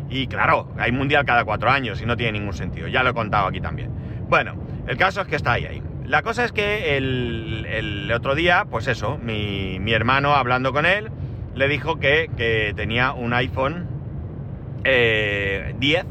Y 0.08 0.26
claro, 0.26 0.72
hay 0.78 0.90
mundial 0.90 1.26
cada 1.26 1.44
cuatro 1.44 1.70
años 1.70 2.00
y 2.00 2.06
no 2.06 2.16
tiene 2.16 2.38
ningún 2.38 2.54
sentido. 2.54 2.88
Ya 2.88 3.02
lo 3.02 3.10
he 3.10 3.14
contado 3.14 3.46
aquí 3.46 3.60
también. 3.60 3.90
Bueno, 4.28 4.54
el 4.86 4.96
caso 4.96 5.20
es 5.20 5.26
que 5.26 5.36
está 5.36 5.52
ahí, 5.52 5.66
ahí. 5.66 5.82
La 6.08 6.22
cosa 6.22 6.46
es 6.46 6.52
que 6.52 6.96
el, 6.96 8.10
otro 8.14 8.34
día, 8.34 8.64
pues 8.70 8.88
eso, 8.88 9.18
mi, 9.18 9.92
hermano 9.92 10.34
hablando 10.34 10.72
con 10.72 10.86
él, 10.86 11.10
le 11.54 11.68
dijo 11.68 12.00
que, 12.00 12.72
tenía 12.74 13.12
un 13.12 13.34
iPhone 13.34 13.86
10 14.84 14.84
eh, 14.84 16.04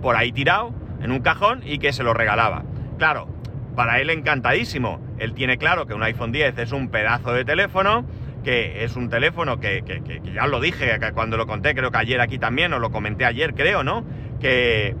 por 0.00 0.16
ahí 0.16 0.32
tirado 0.32 0.72
en 1.02 1.12
un 1.12 1.20
cajón 1.20 1.60
y 1.66 1.78
que 1.78 1.92
se 1.92 2.02
lo 2.02 2.14
regalaba. 2.14 2.64
Claro, 2.96 3.28
para 3.76 4.00
él 4.00 4.08
encantadísimo. 4.08 5.00
Él 5.18 5.34
tiene 5.34 5.58
claro 5.58 5.86
que 5.86 5.92
un 5.92 6.02
iPhone 6.02 6.32
10 6.32 6.56
es 6.56 6.72
un 6.72 6.88
pedazo 6.88 7.34
de 7.34 7.44
teléfono, 7.44 8.06
que 8.42 8.84
es 8.84 8.96
un 8.96 9.10
teléfono 9.10 9.60
que, 9.60 9.82
que 9.84 10.22
ya 10.32 10.44
os 10.44 10.50
lo 10.50 10.60
dije 10.60 10.98
cuando 11.12 11.36
lo 11.36 11.46
conté, 11.46 11.74
creo 11.74 11.90
que 11.90 11.98
ayer 11.98 12.22
aquí 12.22 12.38
también, 12.38 12.72
os 12.72 12.80
lo 12.80 12.90
comenté 12.90 13.26
ayer, 13.26 13.52
creo, 13.52 13.84
¿no? 13.84 14.02
Que, 14.40 14.96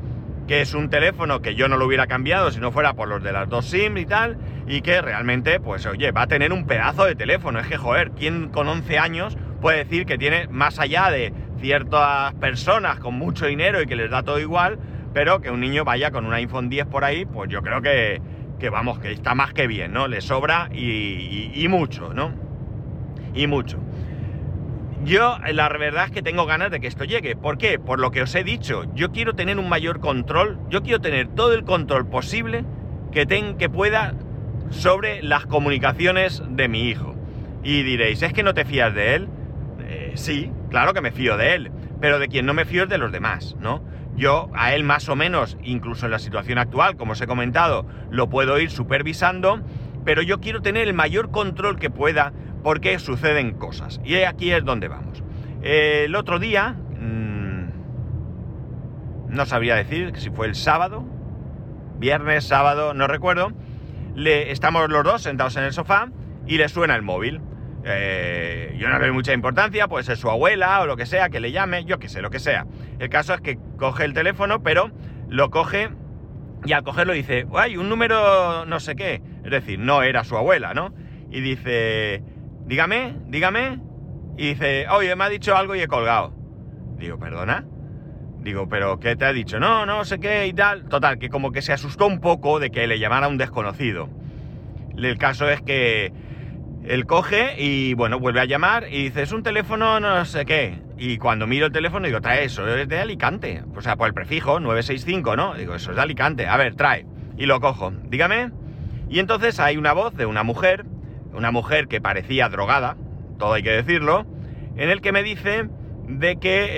que 0.52 0.60
es 0.60 0.74
un 0.74 0.90
teléfono 0.90 1.40
que 1.40 1.54
yo 1.54 1.66
no 1.66 1.78
lo 1.78 1.86
hubiera 1.86 2.06
cambiado 2.06 2.50
si 2.50 2.60
no 2.60 2.72
fuera 2.72 2.92
por 2.92 3.08
los 3.08 3.22
de 3.22 3.32
las 3.32 3.48
dos 3.48 3.64
SIM 3.64 3.96
y 3.96 4.04
tal, 4.04 4.36
y 4.66 4.82
que 4.82 5.00
realmente, 5.00 5.58
pues 5.60 5.86
oye, 5.86 6.12
va 6.12 6.24
a 6.24 6.26
tener 6.26 6.52
un 6.52 6.66
pedazo 6.66 7.06
de 7.06 7.14
teléfono. 7.14 7.58
Es 7.58 7.68
que, 7.68 7.78
joder, 7.78 8.10
¿quién 8.10 8.50
con 8.50 8.68
11 8.68 8.98
años 8.98 9.38
puede 9.62 9.78
decir 9.78 10.04
que 10.04 10.18
tiene 10.18 10.48
más 10.48 10.78
allá 10.78 11.10
de 11.10 11.32
ciertas 11.58 12.34
personas 12.34 12.98
con 12.98 13.14
mucho 13.14 13.46
dinero 13.46 13.80
y 13.80 13.86
que 13.86 13.96
les 13.96 14.10
da 14.10 14.24
todo 14.24 14.38
igual, 14.40 14.78
pero 15.14 15.40
que 15.40 15.50
un 15.50 15.60
niño 15.60 15.86
vaya 15.86 16.10
con 16.10 16.26
un 16.26 16.34
iPhone 16.34 16.68
10 16.68 16.84
por 16.84 17.02
ahí, 17.02 17.24
pues 17.24 17.48
yo 17.48 17.62
creo 17.62 17.80
que, 17.80 18.20
que 18.60 18.68
vamos, 18.68 18.98
que 18.98 19.10
está 19.10 19.34
más 19.34 19.54
que 19.54 19.66
bien, 19.66 19.94
¿no? 19.94 20.06
Le 20.06 20.20
sobra 20.20 20.68
y 20.70 21.66
mucho, 21.70 22.12
¿no? 22.12 22.30
Y 23.34 23.46
mucho. 23.46 23.78
Yo 25.04 25.36
la 25.52 25.68
verdad 25.68 26.04
es 26.06 26.10
que 26.12 26.22
tengo 26.22 26.46
ganas 26.46 26.70
de 26.70 26.78
que 26.78 26.86
esto 26.86 27.04
llegue. 27.04 27.34
¿Por 27.34 27.58
qué? 27.58 27.80
Por 27.80 27.98
lo 27.98 28.12
que 28.12 28.22
os 28.22 28.34
he 28.36 28.44
dicho. 28.44 28.84
Yo 28.94 29.10
quiero 29.10 29.34
tener 29.34 29.58
un 29.58 29.68
mayor 29.68 29.98
control. 29.98 30.60
Yo 30.70 30.82
quiero 30.82 31.00
tener 31.00 31.28
todo 31.28 31.54
el 31.54 31.64
control 31.64 32.08
posible 32.08 32.64
que, 33.10 33.26
ten, 33.26 33.58
que 33.58 33.68
pueda 33.68 34.14
sobre 34.70 35.22
las 35.22 35.46
comunicaciones 35.46 36.42
de 36.48 36.68
mi 36.68 36.88
hijo. 36.88 37.16
Y 37.64 37.82
diréis, 37.82 38.22
¿es 38.22 38.32
que 38.32 38.44
no 38.44 38.54
te 38.54 38.64
fías 38.64 38.94
de 38.94 39.16
él? 39.16 39.28
Eh, 39.80 40.12
sí, 40.14 40.52
claro 40.70 40.94
que 40.94 41.00
me 41.00 41.10
fío 41.10 41.36
de 41.36 41.54
él. 41.54 41.72
Pero 42.00 42.20
de 42.20 42.28
quien 42.28 42.46
no 42.46 42.54
me 42.54 42.64
fío 42.64 42.84
es 42.84 42.88
de 42.88 42.98
los 42.98 43.10
demás, 43.10 43.56
¿no? 43.60 43.82
Yo 44.14 44.50
a 44.54 44.74
él 44.74 44.84
más 44.84 45.08
o 45.08 45.16
menos, 45.16 45.56
incluso 45.62 46.06
en 46.06 46.12
la 46.12 46.18
situación 46.18 46.58
actual, 46.58 46.96
como 46.96 47.12
os 47.12 47.20
he 47.20 47.26
comentado, 47.26 47.86
lo 48.10 48.28
puedo 48.28 48.58
ir 48.60 48.70
supervisando 48.70 49.62
pero 50.04 50.22
yo 50.22 50.40
quiero 50.40 50.62
tener 50.62 50.88
el 50.88 50.94
mayor 50.94 51.30
control 51.30 51.78
que 51.78 51.90
pueda 51.90 52.32
porque 52.62 52.98
suceden 52.98 53.52
cosas. 53.52 54.00
Y 54.04 54.16
aquí 54.16 54.52
es 54.52 54.64
donde 54.64 54.88
vamos. 54.88 55.22
el 55.62 56.14
otro 56.14 56.38
día, 56.38 56.76
mmm, 56.98 57.68
no 59.28 59.46
sabría 59.46 59.74
decir 59.76 60.12
si 60.16 60.30
fue 60.30 60.46
el 60.46 60.54
sábado, 60.54 61.04
viernes, 61.98 62.44
sábado, 62.44 62.94
no 62.94 63.06
recuerdo, 63.06 63.52
le, 64.14 64.50
estamos 64.50 64.88
los 64.90 65.04
dos 65.04 65.22
sentados 65.22 65.56
en 65.56 65.64
el 65.64 65.72
sofá 65.72 66.10
y 66.46 66.58
le 66.58 66.68
suena 66.68 66.94
el 66.96 67.02
móvil. 67.02 67.40
Eh, 67.84 68.76
yo 68.78 68.88
no 68.88 68.98
le 68.98 69.06
doy 69.06 69.14
mucha 69.14 69.32
importancia, 69.32 69.88
puede 69.88 70.04
ser 70.04 70.16
su 70.16 70.30
abuela 70.30 70.80
o 70.80 70.86
lo 70.86 70.96
que 70.96 71.06
sea, 71.06 71.30
que 71.30 71.40
le 71.40 71.50
llame, 71.50 71.84
yo 71.84 71.98
qué 71.98 72.08
sé, 72.08 72.22
lo 72.22 72.30
que 72.30 72.38
sea. 72.38 72.66
El 72.98 73.08
caso 73.08 73.34
es 73.34 73.40
que 73.40 73.58
coge 73.76 74.04
el 74.04 74.14
teléfono, 74.14 74.62
pero 74.62 74.90
lo 75.28 75.50
coge 75.50 75.90
y 76.64 76.72
al 76.72 76.84
cogerlo 76.84 77.12
dice, 77.12 77.46
hay 77.54 77.76
un 77.76 77.88
número 77.88 78.66
no 78.66 78.78
sé 78.80 78.94
qué. 78.94 79.20
Es 79.44 79.50
decir, 79.50 79.78
no 79.78 80.02
era 80.02 80.22
su 80.24 80.36
abuela, 80.36 80.74
¿no? 80.74 80.94
Y 81.30 81.40
dice, 81.40 82.22
dígame, 82.66 83.16
dígame. 83.26 83.80
Y 84.36 84.48
dice, 84.48 84.88
oye, 84.88 85.14
me 85.16 85.24
ha 85.24 85.28
dicho 85.28 85.56
algo 85.56 85.74
y 85.74 85.80
he 85.80 85.88
colgado. 85.88 86.34
Digo, 86.98 87.18
perdona. 87.18 87.64
Digo, 88.40 88.68
pero 88.68 88.98
¿qué 88.98 89.14
te 89.14 89.24
ha 89.24 89.32
dicho? 89.32 89.60
No, 89.60 89.86
no 89.86 90.04
sé 90.04 90.18
qué 90.18 90.46
y 90.46 90.52
tal. 90.52 90.88
Total, 90.88 91.18
que 91.18 91.28
como 91.28 91.52
que 91.52 91.62
se 91.62 91.72
asustó 91.72 92.06
un 92.06 92.20
poco 92.20 92.58
de 92.58 92.70
que 92.70 92.86
le 92.86 92.98
llamara 92.98 93.28
un 93.28 93.38
desconocido. 93.38 94.08
El 94.96 95.16
caso 95.18 95.48
es 95.48 95.62
que 95.62 96.12
él 96.84 97.06
coge 97.06 97.54
y 97.58 97.94
bueno, 97.94 98.18
vuelve 98.18 98.40
a 98.40 98.44
llamar 98.44 98.86
y 98.90 99.04
dice, 99.04 99.22
es 99.22 99.32
un 99.32 99.42
teléfono 99.42 100.00
no 100.00 100.24
sé 100.24 100.44
qué. 100.44 100.80
Y 100.98 101.18
cuando 101.18 101.46
miro 101.46 101.66
el 101.66 101.72
teléfono 101.72 102.06
digo, 102.06 102.20
trae 102.20 102.44
eso, 102.44 102.66
es 102.76 102.88
de 102.88 102.98
Alicante. 102.98 103.62
O 103.76 103.80
sea, 103.80 103.96
por 103.96 104.08
el 104.08 104.14
prefijo, 104.14 104.60
965, 104.60 105.36
¿no? 105.36 105.54
Digo, 105.54 105.74
eso 105.74 105.90
es 105.90 105.96
de 105.96 106.02
Alicante. 106.02 106.46
A 106.46 106.56
ver, 106.56 106.74
trae. 106.74 107.06
Y 107.36 107.46
lo 107.46 107.60
cojo. 107.60 107.92
Dígame. 108.04 108.50
Y 109.08 109.18
entonces 109.18 109.60
hay 109.60 109.76
una 109.76 109.92
voz 109.92 110.14
de 110.14 110.26
una 110.26 110.42
mujer, 110.42 110.84
una 111.34 111.50
mujer 111.50 111.88
que 111.88 112.00
parecía 112.00 112.48
drogada, 112.48 112.96
todo 113.38 113.54
hay 113.54 113.62
que 113.62 113.70
decirlo, 113.70 114.26
en 114.76 114.90
el 114.90 115.00
que 115.00 115.12
me 115.12 115.22
dice 115.22 115.68
de 116.06 116.36
que, 116.36 116.68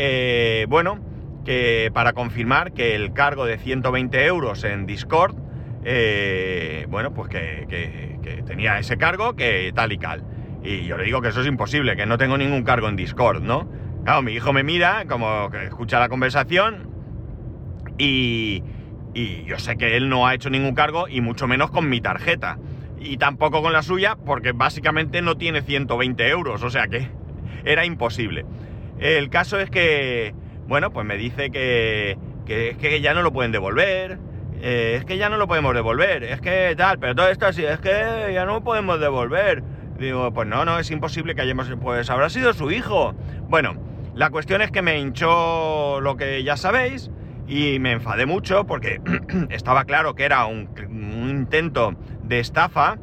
eh, 0.63 0.67
bueno, 0.69 0.99
que 1.45 1.91
para 1.93 2.13
confirmar 2.13 2.73
que 2.73 2.95
el 2.95 3.13
cargo 3.13 3.45
de 3.45 3.59
120 3.59 4.25
euros 4.27 4.65
en 4.65 4.87
Discord, 4.87 5.37
eh, 5.85 6.87
bueno, 6.89 7.13
pues 7.13 7.29
que, 7.29 8.19
tenía 8.47 8.79
ese 8.79 8.97
cargo, 8.97 9.37
que 9.37 9.73
tal 9.75 9.93
y 9.93 9.99
cal. 9.99 10.25
Y 10.63 10.85
yo 10.87 10.97
le 10.97 11.05
digo 11.05 11.21
que 11.21 11.29
eso 11.29 11.43
es 11.43 11.47
imposible, 11.47 11.97
que 11.97 12.07
no 12.07 12.17
tengo 12.17 12.39
ningún 12.39 12.63
cargo 12.63 12.89
en 12.89 12.97
Discord, 12.97 13.43
¿no? 13.43 13.69
Claro, 14.05 14.23
mi 14.23 14.33
hijo 14.33 14.53
me 14.53 14.63
mira, 14.63 15.05
como 15.07 15.51
que 15.51 15.65
escucha 15.65 16.01
la 16.01 16.09
conversación 16.09 16.89
y, 17.99 18.63
y 19.13 19.45
yo 19.45 19.59
sé 19.59 19.77
que 19.77 19.97
él 19.97 20.09
no 20.09 20.27
ha 20.27 20.35
hecho 20.35 20.51
ningún 20.51 20.75
cargo 20.75 21.09
y 21.09 21.21
mucho 21.21 21.47
menos 21.47 21.71
con 21.71 21.89
mi 21.89 22.01
tarjeta. 22.01 22.59
Y 23.05 23.19
tampoco 23.19 23.63
con 23.63 23.73
la 23.73 23.83
suya 23.83 24.17
porque 24.17 24.53
básicamente 24.53 25.23
no 25.23 25.37
tiene 25.37 25.63
120 25.63 26.29
euros, 26.29 26.63
o 26.63 26.71
sea 26.71 26.89
que 26.89 27.09
era 27.65 27.85
imposible. 27.85 28.45
El 28.99 29.29
caso 29.29 29.61
es 29.61 29.71
que 29.71 30.35
bueno, 30.67 30.93
pues 30.93 31.07
me 31.07 31.17
dice 31.17 31.51
que, 31.51 32.17
es 32.47 32.77
que 32.77 33.01
ya 33.01 33.15
no 33.15 33.23
lo 33.23 33.33
pueden 33.33 33.53
devolver, 33.53 34.19
eh, 34.61 34.97
es 34.99 35.05
que 35.05 35.19
ya 35.19 35.29
no 35.29 35.37
lo 35.37 35.47
podemos 35.47 35.75
devolver, 35.75 36.25
es 36.25 36.41
que 36.41 36.75
tal, 36.77 36.99
pero 36.99 37.15
todo 37.15 37.29
esto 37.29 37.47
así, 37.47 37.65
es 37.65 37.79
que 37.81 38.31
ya 38.33 38.45
no 38.47 38.63
podemos 38.65 39.01
devolver. 39.01 39.63
Digo, 39.99 40.33
pues 40.33 40.49
no, 40.49 40.65
no, 40.65 40.79
es 40.79 40.91
imposible 40.91 41.35
que 41.35 41.43
hayamos, 41.43 41.71
pues 41.81 42.11
habrá 42.11 42.29
sido 42.29 42.53
su 42.53 42.71
hijo. 42.71 43.15
Bueno, 43.49 43.77
la 44.15 44.31
cuestión 44.31 44.61
es 44.63 44.71
que 44.71 44.83
me 44.83 44.99
hinchó 44.99 46.01
lo 46.01 46.17
que 46.17 46.43
ya 46.43 46.57
sabéis 46.57 47.11
y 47.47 47.79
me 47.79 47.93
enfadé 47.93 48.27
mucho 48.27 48.65
porque 48.65 49.01
estaba 49.51 49.85
claro 49.85 50.15
que 50.15 50.25
era 50.25 50.47
un, 50.47 50.69
intento 51.31 51.95
de 52.27 52.41
estafa. 52.41 52.99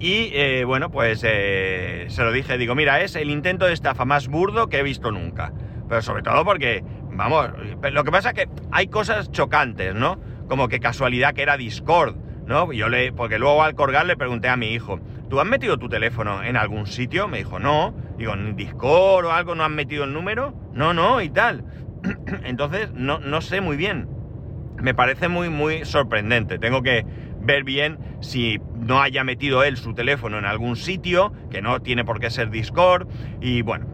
Y 0.00 0.30
eh, 0.32 0.64
bueno, 0.64 0.90
pues 0.90 1.22
eh, 1.26 2.06
se 2.08 2.22
lo 2.22 2.32
dije, 2.32 2.58
digo, 2.58 2.74
mira, 2.74 3.00
es 3.00 3.16
el 3.16 3.30
intento 3.30 3.66
de 3.66 3.72
estafa 3.72 4.04
más 4.04 4.28
burdo 4.28 4.68
que 4.68 4.78
he 4.78 4.82
visto 4.82 5.10
nunca. 5.10 5.52
Pero 5.88 6.02
sobre 6.02 6.22
todo 6.22 6.44
porque, 6.44 6.84
vamos, 7.10 7.50
lo 7.92 8.04
que 8.04 8.10
pasa 8.10 8.30
es 8.30 8.34
que 8.34 8.48
hay 8.72 8.88
cosas 8.88 9.30
chocantes, 9.30 9.94
¿no? 9.94 10.18
Como 10.48 10.68
que 10.68 10.80
casualidad 10.80 11.34
que 11.34 11.42
era 11.42 11.56
Discord, 11.56 12.16
¿no? 12.46 12.72
Yo 12.72 12.88
le, 12.88 13.12
porque 13.12 13.38
luego 13.38 13.62
al 13.62 13.74
colgar 13.74 14.06
le 14.06 14.16
pregunté 14.16 14.48
a 14.48 14.56
mi 14.56 14.72
hijo, 14.72 15.00
¿tú 15.28 15.40
has 15.40 15.46
metido 15.46 15.78
tu 15.78 15.88
teléfono 15.88 16.42
en 16.42 16.56
algún 16.56 16.86
sitio? 16.86 17.28
Me 17.28 17.38
dijo, 17.38 17.58
no. 17.58 17.94
Digo, 18.18 18.34
¿en 18.34 18.56
Discord 18.56 19.26
o 19.26 19.32
algo 19.32 19.54
no 19.54 19.64
has 19.64 19.70
metido 19.70 20.04
el 20.04 20.12
número? 20.12 20.54
No, 20.72 20.94
no, 20.94 21.20
y 21.20 21.30
tal. 21.30 21.64
Entonces, 22.44 22.92
no, 22.92 23.18
no 23.20 23.40
sé 23.40 23.60
muy 23.60 23.76
bien. 23.76 24.08
Me 24.80 24.94
parece 24.94 25.28
muy, 25.28 25.48
muy 25.48 25.84
sorprendente. 25.84 26.58
Tengo 26.58 26.82
que 26.82 27.06
ver 27.44 27.64
bien 27.64 27.98
si 28.20 28.60
no 28.74 29.00
haya 29.00 29.24
metido 29.24 29.62
él 29.62 29.76
su 29.76 29.94
teléfono 29.94 30.38
en 30.38 30.44
algún 30.44 30.76
sitio, 30.76 31.32
que 31.50 31.62
no 31.62 31.80
tiene 31.80 32.04
por 32.04 32.20
qué 32.20 32.30
ser 32.30 32.50
Discord. 32.50 33.06
Y 33.40 33.62
bueno, 33.62 33.86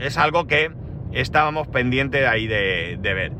es 0.00 0.16
algo 0.16 0.46
que 0.46 0.70
estábamos 1.12 1.68
pendientes 1.68 2.26
ahí 2.26 2.46
de, 2.46 2.98
ver. 3.02 3.32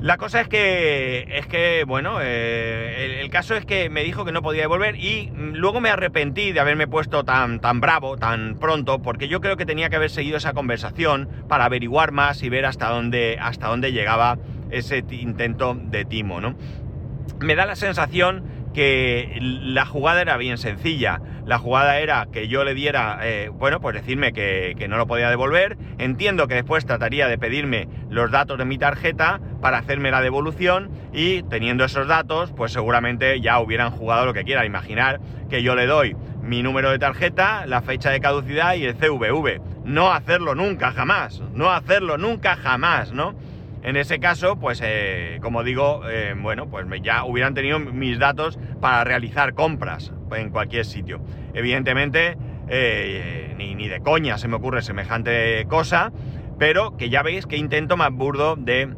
La 0.00 0.18
cosa 0.18 0.42
es 0.42 0.48
que, 0.48 1.26
es 1.30 1.46
que 1.46 1.84
bueno, 1.86 2.18
eh, 2.20 3.20
el, 3.20 3.30
caso 3.30 3.56
es 3.56 3.64
que 3.64 3.88
me 3.88 4.04
dijo 4.04 4.24
que 4.24 4.32
no 4.32 4.42
podía 4.42 4.62
devolver 4.62 4.96
y 4.96 5.32
luego 5.34 5.80
me 5.80 5.88
arrepentí 5.88 6.52
de 6.52 6.60
haberme 6.60 6.86
puesto 6.86 7.24
tan, 7.24 7.60
tan 7.60 7.80
bravo, 7.80 8.16
tan 8.16 8.56
pronto, 8.56 9.00
porque 9.00 9.26
yo 9.26 9.40
creo 9.40 9.56
que 9.56 9.64
tenía 9.64 9.88
que 9.88 9.96
haber 9.96 10.10
seguido 10.10 10.36
esa 10.36 10.52
conversación 10.52 11.28
para 11.48 11.64
averiguar 11.64 12.12
más 12.12 12.42
y 12.42 12.50
ver 12.50 12.66
hasta 12.66 12.88
dónde, 12.90 13.38
hasta 13.40 13.68
dónde 13.68 13.92
llegaba 13.92 14.38
ese 14.70 15.02
intento 15.10 15.74
de 15.74 16.04
timo, 16.04 16.40
¿no? 16.40 16.56
Me 17.40 17.54
da 17.54 17.66
la 17.66 17.76
sensación 17.76 18.44
que 18.76 19.38
la 19.40 19.86
jugada 19.86 20.20
era 20.20 20.36
bien 20.36 20.58
sencilla. 20.58 21.20
La 21.46 21.58
jugada 21.58 21.98
era 21.98 22.26
que 22.30 22.46
yo 22.46 22.62
le 22.62 22.74
diera, 22.74 23.20
eh, 23.22 23.48
bueno, 23.48 23.80
pues 23.80 23.94
decirme 23.94 24.34
que, 24.34 24.86
no 24.86 24.98
lo 24.98 25.06
podía 25.06 25.30
devolver. 25.30 25.78
Entiendo 25.96 26.46
que 26.46 26.56
después 26.56 26.84
trataría 26.84 27.26
de 27.26 27.38
pedirme 27.38 27.88
los 28.10 28.30
datos 28.30 28.58
de 28.58 28.66
mi 28.66 28.76
tarjeta 28.76 29.40
para 29.62 29.78
hacerme 29.78 30.10
la 30.10 30.20
devolución 30.20 30.90
y 31.14 31.42
teniendo 31.44 31.86
esos 31.86 32.06
datos, 32.06 32.52
pues 32.54 32.72
seguramente 32.72 33.40
ya 33.40 33.58
hubieran 33.60 33.92
jugado 33.92 34.26
lo 34.26 34.34
que 34.34 34.44
quiera. 34.44 34.66
Imaginar 34.66 35.20
que 35.48 35.62
yo 35.62 35.74
le 35.74 35.86
doy 35.86 36.14
mi 36.42 36.62
número 36.62 36.90
de 36.90 36.98
tarjeta, 36.98 37.64
la 37.64 37.80
fecha 37.80 38.10
de 38.10 38.20
caducidad 38.20 38.74
y 38.74 38.84
el 38.84 38.94
CVV. 38.96 39.60
No 39.84 40.12
hacerlo 40.12 40.54
nunca, 40.54 40.92
jamás. 40.92 41.40
No 41.54 41.70
hacerlo 41.70 42.18
nunca, 42.18 42.56
jamás, 42.56 43.12
¿no? 43.12 43.34
En 43.86 43.94
ese 43.94 44.18
caso, 44.18 44.56
pues 44.56 44.82
eh, 44.82 45.38
como 45.40 45.62
digo, 45.62 46.00
eh, 46.10 46.34
bueno, 46.36 46.68
pues 46.68 46.84
ya 47.02 47.24
hubieran 47.24 47.54
tenido 47.54 47.78
mis 47.78 48.18
datos 48.18 48.58
para 48.80 49.04
realizar 49.04 49.54
compras 49.54 50.12
en 50.34 50.50
cualquier 50.50 50.84
sitio. 50.84 51.20
Evidentemente, 51.54 52.36
eh, 52.66 53.54
ni, 53.56 53.76
ni, 53.76 53.86
de 53.86 54.00
coña 54.00 54.38
se 54.38 54.48
me 54.48 54.56
ocurre 54.56 54.82
semejante 54.82 55.64
cosa, 55.68 56.10
pero 56.58 56.96
que 56.96 57.10
ya 57.10 57.22
veis 57.22 57.46
que 57.46 57.58
intento 57.58 57.96
más 57.96 58.10
burdo 58.10 58.56
de, 58.56 58.92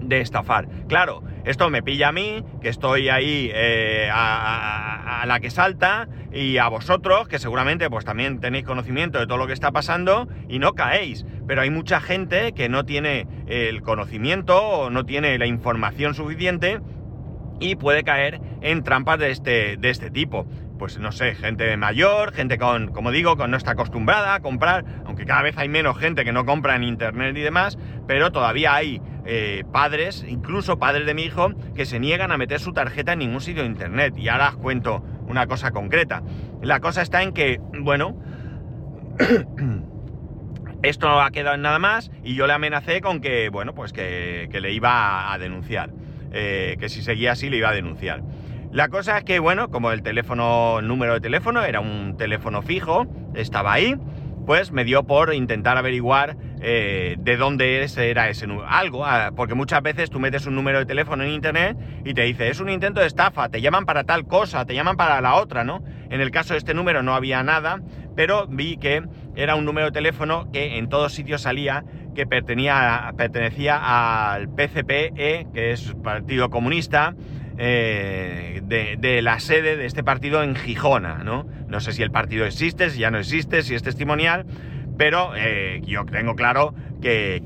de 0.00 0.20
estafar. 0.22 0.68
Claro, 0.88 1.22
esto 1.48 1.70
me 1.70 1.82
pilla 1.82 2.08
a 2.08 2.12
mí, 2.12 2.44
que 2.60 2.68
estoy 2.68 3.08
ahí 3.08 3.50
eh, 3.54 4.10
a, 4.12 5.24
la 5.26 5.40
que 5.40 5.50
salta, 5.50 6.06
y 6.30 6.58
a 6.58 6.68
vosotros, 6.68 7.26
que 7.26 7.38
seguramente 7.38 7.88
pues 7.88 8.04
también 8.04 8.38
tenéis 8.38 8.64
conocimiento 8.64 9.18
de 9.18 9.26
todo 9.26 9.38
lo 9.38 9.46
que 9.46 9.54
está 9.54 9.70
pasando 9.72 10.28
y 10.48 10.58
no 10.58 10.74
caéis. 10.74 11.24
Pero 11.48 11.62
hay 11.62 11.70
mucha 11.70 12.00
gente 12.00 12.52
que 12.52 12.68
no 12.68 12.84
tiene 12.84 13.26
el 13.48 13.82
conocimiento 13.82 14.56
o 14.56 14.90
no 14.90 15.04
tiene 15.04 15.36
la 15.38 15.46
información 15.46 16.14
suficiente 16.14 16.80
y 17.58 17.74
puede 17.74 18.04
caer 18.04 18.40
en 18.60 18.84
trampas 18.84 19.18
de 19.18 19.32
este, 19.32 19.76
de 19.76 19.90
este 19.90 20.10
tipo 20.10 20.46
pues 20.78 20.98
no 20.98 21.12
sé, 21.12 21.34
gente 21.34 21.76
mayor, 21.76 22.32
gente 22.32 22.56
con, 22.56 22.88
como 22.88 23.10
digo, 23.10 23.36
con 23.36 23.50
no 23.50 23.56
está 23.56 23.72
acostumbrada 23.72 24.34
a 24.34 24.40
comprar, 24.40 24.84
aunque 25.04 25.26
cada 25.26 25.42
vez 25.42 25.58
hay 25.58 25.68
menos 25.68 25.98
gente 25.98 26.24
que 26.24 26.32
no 26.32 26.46
compra 26.46 26.76
en 26.76 26.84
internet 26.84 27.36
y 27.36 27.40
demás, 27.40 27.76
pero 28.06 28.30
todavía 28.30 28.74
hay 28.74 29.02
eh, 29.26 29.64
padres, 29.72 30.24
incluso 30.26 30.78
padres 30.78 31.04
de 31.04 31.14
mi 31.14 31.24
hijo, 31.24 31.50
que 31.74 31.84
se 31.84 31.98
niegan 32.00 32.32
a 32.32 32.38
meter 32.38 32.60
su 32.60 32.72
tarjeta 32.72 33.12
en 33.12 33.18
ningún 33.18 33.40
sitio 33.40 33.62
de 33.62 33.68
internet. 33.68 34.14
Y 34.16 34.28
ahora 34.28 34.50
os 34.50 34.56
cuento 34.56 35.04
una 35.26 35.46
cosa 35.46 35.72
concreta. 35.72 36.22
La 36.62 36.80
cosa 36.80 37.02
está 37.02 37.22
en 37.22 37.32
que, 37.32 37.60
bueno, 37.80 38.16
esto 40.82 41.08
no 41.08 41.20
ha 41.20 41.30
quedado 41.30 41.54
en 41.54 41.62
nada 41.62 41.78
más 41.78 42.10
y 42.22 42.34
yo 42.34 42.46
le 42.46 42.52
amenacé 42.52 43.00
con 43.00 43.20
que, 43.20 43.48
bueno, 43.48 43.74
pues 43.74 43.92
que, 43.92 44.48
le 44.52 44.72
iba 44.72 45.32
a, 45.32 45.38
denunciar. 45.38 45.90
Eh, 46.32 46.76
que 46.78 46.88
si 46.88 47.02
seguía 47.02 47.32
así 47.32 47.48
le 47.48 47.56
iba 47.56 47.70
a 47.70 47.74
denunciar. 47.74 48.22
La 48.70 48.88
cosa 48.88 49.18
es 49.18 49.24
que, 49.24 49.38
bueno, 49.38 49.70
como 49.70 49.92
el 49.92 50.02
teléfono, 50.02 50.78
el 50.80 50.88
número 50.88 51.14
de 51.14 51.20
teléfono 51.20 51.64
era 51.64 51.80
un 51.80 52.16
teléfono 52.18 52.60
fijo, 52.60 53.06
estaba 53.34 53.72
ahí, 53.72 53.96
pues 54.48 54.72
me 54.72 54.82
dio 54.82 55.02
por 55.02 55.34
intentar 55.34 55.76
averiguar 55.76 56.38
eh, 56.62 57.16
de 57.18 57.36
dónde 57.36 57.86
era 57.98 58.30
ese 58.30 58.46
número. 58.46 58.66
Algo, 58.66 59.04
ah, 59.04 59.30
porque 59.36 59.54
muchas 59.54 59.82
veces 59.82 60.08
tú 60.08 60.20
metes 60.20 60.46
un 60.46 60.54
número 60.54 60.78
de 60.78 60.86
teléfono 60.86 61.22
en 61.22 61.32
internet 61.32 61.76
y 62.02 62.14
te 62.14 62.22
dice, 62.22 62.48
es 62.48 62.58
un 62.58 62.70
intento 62.70 63.00
de 63.00 63.08
estafa, 63.08 63.50
te 63.50 63.60
llaman 63.60 63.84
para 63.84 64.04
tal 64.04 64.26
cosa, 64.26 64.64
te 64.64 64.74
llaman 64.74 64.96
para 64.96 65.20
la 65.20 65.34
otra, 65.34 65.64
¿no? 65.64 65.84
En 66.08 66.22
el 66.22 66.30
caso 66.30 66.54
de 66.54 66.58
este 66.60 66.72
número 66.72 67.02
no 67.02 67.14
había 67.14 67.42
nada, 67.42 67.82
pero 68.16 68.46
vi 68.46 68.78
que 68.78 69.02
era 69.36 69.54
un 69.54 69.66
número 69.66 69.88
de 69.88 69.92
teléfono 69.92 70.50
que 70.50 70.78
en 70.78 70.88
todos 70.88 71.12
sitios 71.12 71.42
salía 71.42 71.84
que 72.14 72.26
pertenecía, 72.26 73.12
pertenecía 73.18 74.32
al 74.32 74.48
PCPE, 74.48 75.48
que 75.52 75.72
es 75.72 75.94
Partido 76.02 76.48
Comunista, 76.48 77.14
eh, 77.58 78.60
de, 78.62 79.22
la 79.22 79.40
sede 79.40 79.76
de 79.76 79.86
este 79.86 80.04
partido 80.04 80.42
en 80.42 80.54
Gijona, 80.54 81.24
¿no? 81.24 81.46
No 81.66 81.80
sé 81.80 81.92
si 81.92 82.02
el 82.02 82.10
partido 82.10 82.46
existe, 82.46 82.90
si 82.90 83.00
ya 83.00 83.10
no 83.10 83.18
existe, 83.18 83.62
si 83.62 83.74
es 83.74 83.82
testimonial, 83.82 84.46
pero 84.96 85.32
eh, 85.36 85.80
yo 85.84 86.04
tengo 86.04 86.34
claro 86.34 86.74
que, 87.02 87.42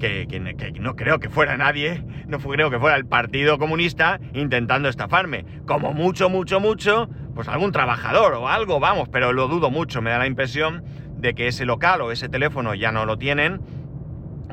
no 0.81 0.97
creo 0.97 1.19
que 1.19 1.29
fuera 1.29 1.57
nadie, 1.57 2.05
no 2.27 2.39
creo 2.39 2.71
que 2.71 2.79
fuera 2.79 2.97
el 2.97 3.07
Partido 3.07 3.59
Comunista 3.59 4.21
intentando 4.33 4.89
estafarme. 4.89 5.45
Como 5.67 5.93
mucho, 5.93 6.29
mucho, 6.29 6.61
mucho, 6.61 7.09
pues 7.35 7.49
algún 7.49 7.73
trabajador 7.73 8.35
o 8.35 8.49
algo, 8.49 8.81
vamos, 8.81 9.09
pero 9.11 9.33
lo 9.33 9.49
dudo 9.49 9.71
mucho, 9.71 10.03
me 10.03 10.11
da 10.11 10.19
la 10.19 10.27
impresión 10.27 10.85
de 11.17 11.35
que 11.35 11.47
ese 11.47 11.65
local 11.65 12.01
o 12.03 12.13
ese 12.13 12.29
teléfono 12.29 12.75
ya 12.75 12.93
no 12.93 13.07
lo 13.07 13.17
tienen 13.17 13.61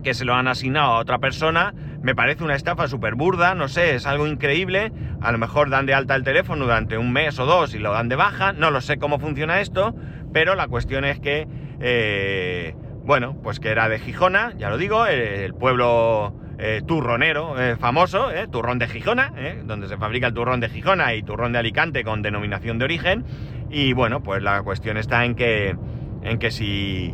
que 0.02 0.14
se 0.14 0.26
lo 0.26 0.34
han 0.34 0.48
asignado 0.48 0.94
a 0.94 1.00
otra 1.00 1.20
persona, 1.20 1.74
me 2.02 2.16
parece 2.16 2.44
una 2.44 2.56
estafa 2.56 2.88
súper 2.88 3.16
burda, 3.16 3.56
no 3.56 3.68
sé, 3.68 3.96
es 3.96 4.06
algo 4.06 4.28
increíble, 4.28 4.92
a 5.22 5.32
lo 5.32 5.38
mejor 5.38 5.70
dan 5.70 5.86
de 5.86 5.94
alta 5.94 6.16
el 6.16 6.24
teléfono 6.24 6.66
durante 6.66 6.98
un 6.98 7.12
mes 7.12 7.38
o 7.40 7.46
dos 7.46 7.74
y 7.74 7.80
lo 7.80 7.92
dan 7.92 8.10
de 8.10 8.16
baja, 8.16 8.54
no 8.54 8.72
lo 8.72 8.82
sé 8.82 8.98
cómo 8.98 9.20
funciona 9.20 9.60
esto, 9.60 9.94
pero 10.34 10.56
la 10.56 10.68
cuestión 10.68 11.04
es 11.06 11.20
que, 11.20 11.48
eh, 11.82 12.76
bueno, 13.04 13.38
pues 13.44 13.60
que 13.60 13.70
era 13.70 13.90
de 13.90 14.00
Gijona, 14.00 14.54
ya 14.58 14.70
lo 14.70 14.78
digo, 14.78 15.06
el, 15.06 15.54
pueblo 15.54 16.34
eh, 16.58 16.82
turronero 16.86 17.60
eh, 17.60 17.76
famoso, 17.76 18.30
turrón 18.52 18.80
de 18.80 18.88
Gijona, 18.88 19.34
donde 19.66 19.88
se 19.88 19.98
fabrica 19.98 20.28
el 20.28 20.34
turrón 20.34 20.60
de 20.60 20.70
Gijona 20.70 21.14
y 21.16 21.24
turrón 21.24 21.52
de 21.52 21.60
Alicante 21.60 22.04
con 22.04 22.22
denominación 22.22 22.80
de 22.80 22.86
origen, 22.86 23.26
y 23.70 23.94
bueno, 23.94 24.24
pues 24.24 24.42
la 24.42 24.62
cuestión 24.64 24.98
está 24.98 25.26
en 25.26 25.36
que, 25.36 25.76
en 26.24 26.40
que 26.40 26.52
si 26.52 27.14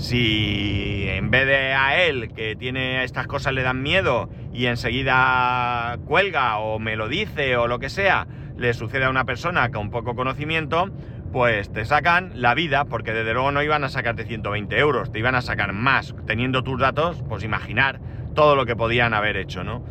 si 0.00 1.04
en 1.08 1.30
vez 1.30 1.46
de 1.46 1.74
a 1.74 2.02
él, 2.02 2.32
que 2.34 2.56
tiene 2.56 3.04
estas 3.04 3.26
cosas, 3.26 3.52
le 3.52 3.62
dan 3.62 3.82
miedo 3.82 4.30
y 4.52 4.66
enseguida 4.66 5.98
cuelga 6.06 6.58
o 6.58 6.78
me 6.78 6.96
lo 6.96 7.08
dice 7.08 7.56
o 7.56 7.68
lo 7.68 7.78
que 7.78 7.90
sea, 7.90 8.26
le 8.56 8.72
sucede 8.72 9.04
a 9.04 9.10
una 9.10 9.24
persona 9.24 9.70
con 9.70 9.90
poco 9.90 10.14
conocimiento, 10.16 10.90
pues 11.32 11.70
te 11.72 11.84
sacan 11.84 12.32
la 12.34 12.54
vida, 12.54 12.86
porque 12.86 13.12
desde 13.12 13.34
luego 13.34 13.52
no 13.52 13.62
iban 13.62 13.84
a 13.84 13.88
sacarte 13.88 14.24
120 14.24 14.78
euros, 14.78 15.12
te 15.12 15.18
iban 15.18 15.34
a 15.34 15.42
sacar 15.42 15.72
más. 15.72 16.14
Teniendo 16.26 16.64
tus 16.64 16.80
datos, 16.80 17.22
pues 17.28 17.44
imaginar 17.44 18.00
todo 18.34 18.56
lo 18.56 18.66
que 18.66 18.76
podían 18.76 19.14
haber 19.14 19.36
hecho, 19.36 19.64
¿no? 19.64 19.84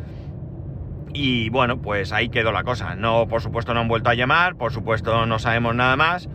Y 1.14 1.50
bueno, 1.50 1.80
pues 1.80 2.12
ahí 2.12 2.28
quedó 2.28 2.52
la 2.52 2.64
cosa. 2.64 2.94
No, 2.94 3.26
por 3.26 3.42
supuesto, 3.42 3.74
no 3.74 3.80
han 3.80 3.88
vuelto 3.88 4.10
a 4.10 4.14
llamar, 4.14 4.56
por 4.56 4.72
supuesto, 4.72 5.24
no 5.26 5.38
sabemos 5.38 5.74
nada 5.74 5.96
más. 5.96 6.28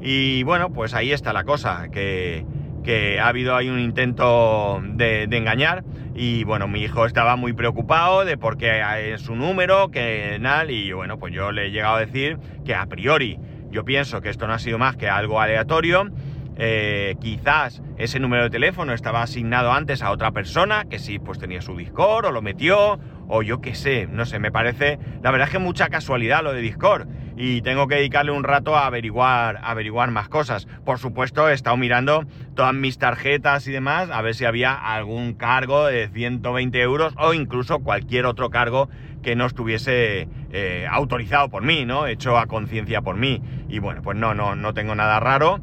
Y 0.00 0.42
bueno, 0.42 0.70
pues 0.72 0.94
ahí 0.94 1.12
está 1.12 1.32
la 1.32 1.44
cosa, 1.44 1.88
que 1.90 2.44
que 2.84 3.18
ha 3.18 3.28
habido 3.28 3.56
ahí 3.56 3.68
un 3.68 3.80
intento 3.80 4.80
de, 4.84 5.24
engañar 5.24 5.82
y 6.14 6.44
bueno, 6.44 6.68
mi 6.68 6.82
hijo 6.82 7.06
estaba 7.06 7.34
muy 7.34 7.52
preocupado 7.52 8.24
de 8.24 8.36
por 8.36 8.56
qué 8.56 8.82
es 9.12 9.22
su 9.22 9.34
número, 9.34 9.90
que 9.90 10.38
nada, 10.40 10.70
y 10.70 10.92
bueno, 10.92 11.18
pues 11.18 11.34
yo 11.34 11.50
le 11.50 11.66
he 11.66 11.70
llegado 11.70 11.96
a 11.96 12.00
decir 12.00 12.38
que 12.64 12.74
a 12.74 12.86
priori 12.86 13.40
yo 13.70 13.84
pienso 13.84 14.20
que 14.20 14.28
esto 14.28 14.46
no 14.46 14.52
ha 14.52 14.58
sido 14.58 14.78
más 14.78 14.96
que 14.96 15.08
algo 15.08 15.40
aleatorio, 15.40 16.08
eh, 16.56 17.16
quizás 17.20 17.82
ese 17.96 18.20
número 18.20 18.44
de 18.44 18.50
teléfono 18.50 18.92
estaba 18.92 19.22
asignado 19.22 19.72
antes 19.72 20.02
a 20.02 20.12
otra 20.12 20.30
persona 20.30 20.84
que 20.84 21.00
sí, 21.00 21.18
pues 21.18 21.38
tenía 21.38 21.60
su 21.62 21.76
Discord 21.76 22.26
o 22.26 22.30
lo 22.30 22.42
metió 22.42 23.00
o 23.26 23.42
yo 23.42 23.60
qué 23.60 23.74
sé, 23.74 24.06
no 24.06 24.26
sé, 24.26 24.38
me 24.38 24.52
parece, 24.52 24.98
la 25.22 25.30
verdad 25.32 25.48
es 25.48 25.52
que 25.52 25.58
mucha 25.58 25.88
casualidad 25.88 26.44
lo 26.44 26.52
de 26.52 26.60
Discord 26.60 27.08
y 27.36 27.62
tengo 27.62 27.88
que 27.88 27.96
dedicarle 27.96 28.32
un 28.32 28.44
rato 28.44 28.76
a 28.76 28.86
averiguar, 28.86 29.58
averiguar 29.62 30.10
más 30.10 30.28
cosas. 30.28 30.66
Por 30.84 30.98
supuesto, 30.98 31.48
he 31.48 31.52
estado 31.52 31.76
mirando 31.76 32.24
todas 32.54 32.74
mis 32.74 32.98
tarjetas 32.98 33.66
y 33.66 33.72
demás 33.72 34.10
a 34.10 34.22
ver 34.22 34.34
si 34.34 34.44
había 34.44 34.74
algún 34.74 35.34
cargo 35.34 35.86
de 35.86 36.08
120 36.08 36.80
euros 36.80 37.14
o 37.18 37.34
incluso 37.34 37.80
cualquier 37.80 38.26
otro 38.26 38.50
cargo 38.50 38.88
que 39.22 39.34
no 39.36 39.46
estuviese 39.46 40.28
eh, 40.52 40.86
autorizado 40.88 41.48
por 41.48 41.62
mí, 41.62 41.84
¿no? 41.84 42.06
Hecho 42.06 42.38
a 42.38 42.46
conciencia 42.46 43.00
por 43.02 43.16
mí. 43.16 43.42
Y 43.68 43.78
bueno, 43.78 44.02
pues 44.02 44.16
no, 44.16 44.34
no, 44.34 44.54
no 44.54 44.74
tengo 44.74 44.94
nada 44.94 45.18
raro. 45.18 45.60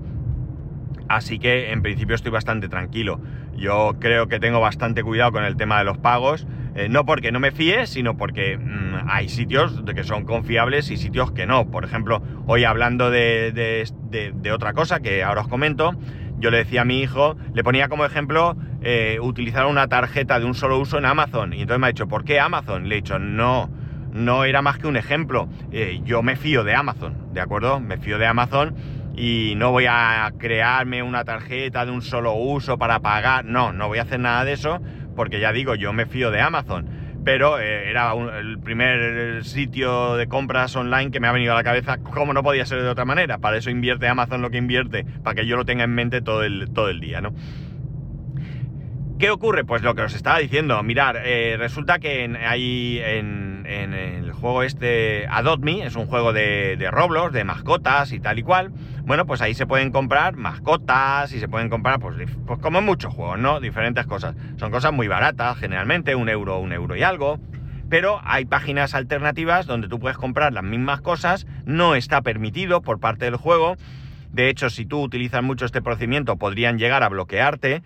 Así 1.07 1.39
que 1.39 1.71
en 1.71 1.81
principio 1.81 2.15
estoy 2.15 2.31
bastante 2.31 2.69
tranquilo. 2.69 3.21
Yo 3.55 3.97
creo 3.99 4.27
que 4.27 4.39
tengo 4.39 4.59
bastante 4.59 5.03
cuidado 5.03 5.33
con 5.33 5.43
el 5.43 5.57
tema 5.57 5.77
de 5.77 5.83
los 5.83 5.97
pagos. 5.97 6.47
Eh, 6.73 6.87
no 6.89 7.05
porque 7.05 7.31
no 7.31 7.39
me 7.39 7.51
fíe, 7.51 7.85
sino 7.85 8.15
porque 8.15 8.57
mm, 8.57 9.09
hay 9.09 9.27
sitios 9.27 9.81
que 9.93 10.03
son 10.03 10.23
confiables 10.23 10.89
y 10.89 10.97
sitios 10.97 11.31
que 11.31 11.45
no. 11.45 11.69
Por 11.69 11.83
ejemplo, 11.83 12.21
hoy 12.47 12.63
hablando 12.63 13.11
de, 13.11 13.83
otra 14.53 14.73
cosa 14.73 15.01
que 15.01 15.23
ahora 15.23 15.41
os 15.41 15.47
comento, 15.47 15.93
yo 16.39 16.49
le 16.49 16.57
decía 16.57 16.81
a 16.81 16.85
mi 16.85 17.01
hijo, 17.01 17.35
le 17.53 17.63
ponía 17.63 17.89
como 17.89 18.05
ejemplo 18.05 18.55
eh, 18.81 19.19
utilizar 19.21 19.65
una 19.65 19.87
tarjeta 19.87 20.39
de 20.39 20.45
un 20.45 20.55
solo 20.55 20.79
uso 20.79 20.97
en 20.97 21.05
Amazon. 21.05 21.53
Y 21.53 21.61
entonces 21.61 21.79
me 21.79 21.87
ha 21.87 21.91
dicho, 21.91 22.07
¿por 22.07 22.23
qué 22.23 22.39
Amazon? 22.39 22.87
Le 22.87 22.95
he 22.95 23.01
dicho, 23.01 23.19
no, 23.19 23.69
no 24.13 24.45
era 24.45 24.61
más 24.61 24.77
que 24.77 24.87
un 24.87 24.95
ejemplo. 24.95 25.49
Eh, 25.71 25.99
yo 26.05 26.23
me 26.23 26.37
fío 26.37 26.63
de 26.63 26.73
Amazon, 26.73 27.33
¿de 27.33 27.41
acuerdo? 27.41 27.81
Me 27.81 27.97
fío 27.97 28.17
de 28.17 28.27
Amazon 28.27 28.75
y 29.13 29.55
no 29.57 29.71
voy 29.71 29.87
a 29.89 30.31
crearme 30.37 31.03
una 31.03 31.25
tarjeta 31.25 31.85
de 31.85 31.91
un 31.91 32.01
solo 32.01 32.33
uso 32.33 32.77
para 32.77 33.01
pagar. 33.01 33.43
No, 33.43 33.73
no 33.73 33.89
voy 33.89 33.99
a 33.99 34.03
hacer 34.03 34.21
nada 34.21 34.45
de 34.45 34.53
eso 34.53 34.79
porque 35.21 35.39
ya 35.39 35.53
digo, 35.53 35.75
yo 35.75 35.93
me 35.93 36.07
fío 36.07 36.31
de 36.31 36.41
Amazon. 36.41 36.89
Pero 37.23 37.59
eh, 37.59 37.91
era 37.91 38.11
el 38.39 38.57
primer 38.57 39.45
sitio 39.45 40.15
de 40.15 40.27
compras 40.27 40.75
online 40.75 41.11
que 41.11 41.19
me 41.19 41.27
ha 41.27 41.31
venido 41.31 41.53
a 41.53 41.55
la 41.55 41.63
cabeza, 41.63 41.99
como 41.99 42.33
no 42.33 42.41
podía 42.41 42.65
ser 42.65 42.81
de 42.81 42.89
otra 42.89 43.05
manera. 43.05 43.37
Para 43.37 43.57
eso 43.57 43.69
invierte 43.69 44.07
Amazon 44.07 44.41
lo 44.41 44.49
que 44.49 44.57
invierte, 44.57 45.05
para 45.21 45.35
que 45.35 45.45
yo 45.45 45.57
lo 45.57 45.63
tenga 45.63 45.83
en 45.83 45.93
mente 45.93 46.23
todo 46.23 46.41
el, 46.41 46.71
todo 46.73 46.89
el 46.89 46.99
día, 46.99 47.21
¿no? 47.21 47.35
¿Qué 49.19 49.29
ocurre? 49.29 49.63
Pues 49.63 49.83
lo 49.83 49.93
que 49.93 50.01
os 50.01 50.15
estaba 50.15 50.39
diciendo. 50.39 50.81
Mirar, 50.81 51.21
eh, 51.23 51.55
resulta 51.55 51.99
que 51.99 52.23
en, 52.23 52.35
hay 52.35 52.99
en, 53.03 53.50
el 53.71 54.31
juego 54.33 54.63
este 54.63 55.27
Adopt 55.27 55.63
Me, 55.63 55.85
es 55.85 55.95
un 55.95 56.05
juego 56.05 56.33
de, 56.33 56.75
de, 56.77 56.91
Roblox, 56.91 57.33
de 57.33 57.43
mascotas 57.43 58.11
y 58.11 58.19
tal 58.19 58.39
y 58.39 58.43
cual. 58.43 58.71
Bueno, 59.03 59.25
pues 59.25 59.41
ahí 59.41 59.53
se 59.53 59.65
pueden 59.65 59.91
comprar 59.91 60.35
mascotas 60.35 61.31
y 61.33 61.39
se 61.39 61.47
pueden 61.47 61.69
comprar, 61.69 61.99
pues, 61.99 62.15
pues 62.45 62.59
como 62.59 62.79
en 62.79 62.85
muchos 62.85 63.13
juegos, 63.13 63.39
¿no? 63.39 63.59
Diferentes 63.59 64.05
cosas. 64.05 64.35
Son 64.57 64.71
cosas 64.71 64.93
muy 64.93 65.07
baratas, 65.07 65.57
generalmente, 65.57 66.15
un 66.15 66.29
euro, 66.29 66.59
un 66.59 66.73
euro 66.73 66.95
y 66.95 67.03
algo. 67.03 67.39
Pero 67.89 68.21
hay 68.23 68.45
páginas 68.45 68.93
alternativas 68.93 69.65
donde 69.65 69.87
tú 69.87 69.99
puedes 69.99 70.17
comprar 70.17 70.53
las 70.53 70.63
mismas 70.63 71.01
cosas. 71.01 71.45
No 71.65 71.95
está 71.95 72.21
permitido 72.21 72.81
por 72.81 72.99
parte 72.99 73.25
del 73.25 73.35
juego. 73.35 73.75
De 74.31 74.49
hecho, 74.49 74.69
si 74.69 74.85
tú 74.85 75.01
utilizas 75.01 75.43
mucho 75.43 75.65
este 75.65 75.81
procedimiento, 75.81 76.37
podrían 76.37 76.77
llegar 76.77 77.03
a 77.03 77.09
bloquearte. 77.09 77.83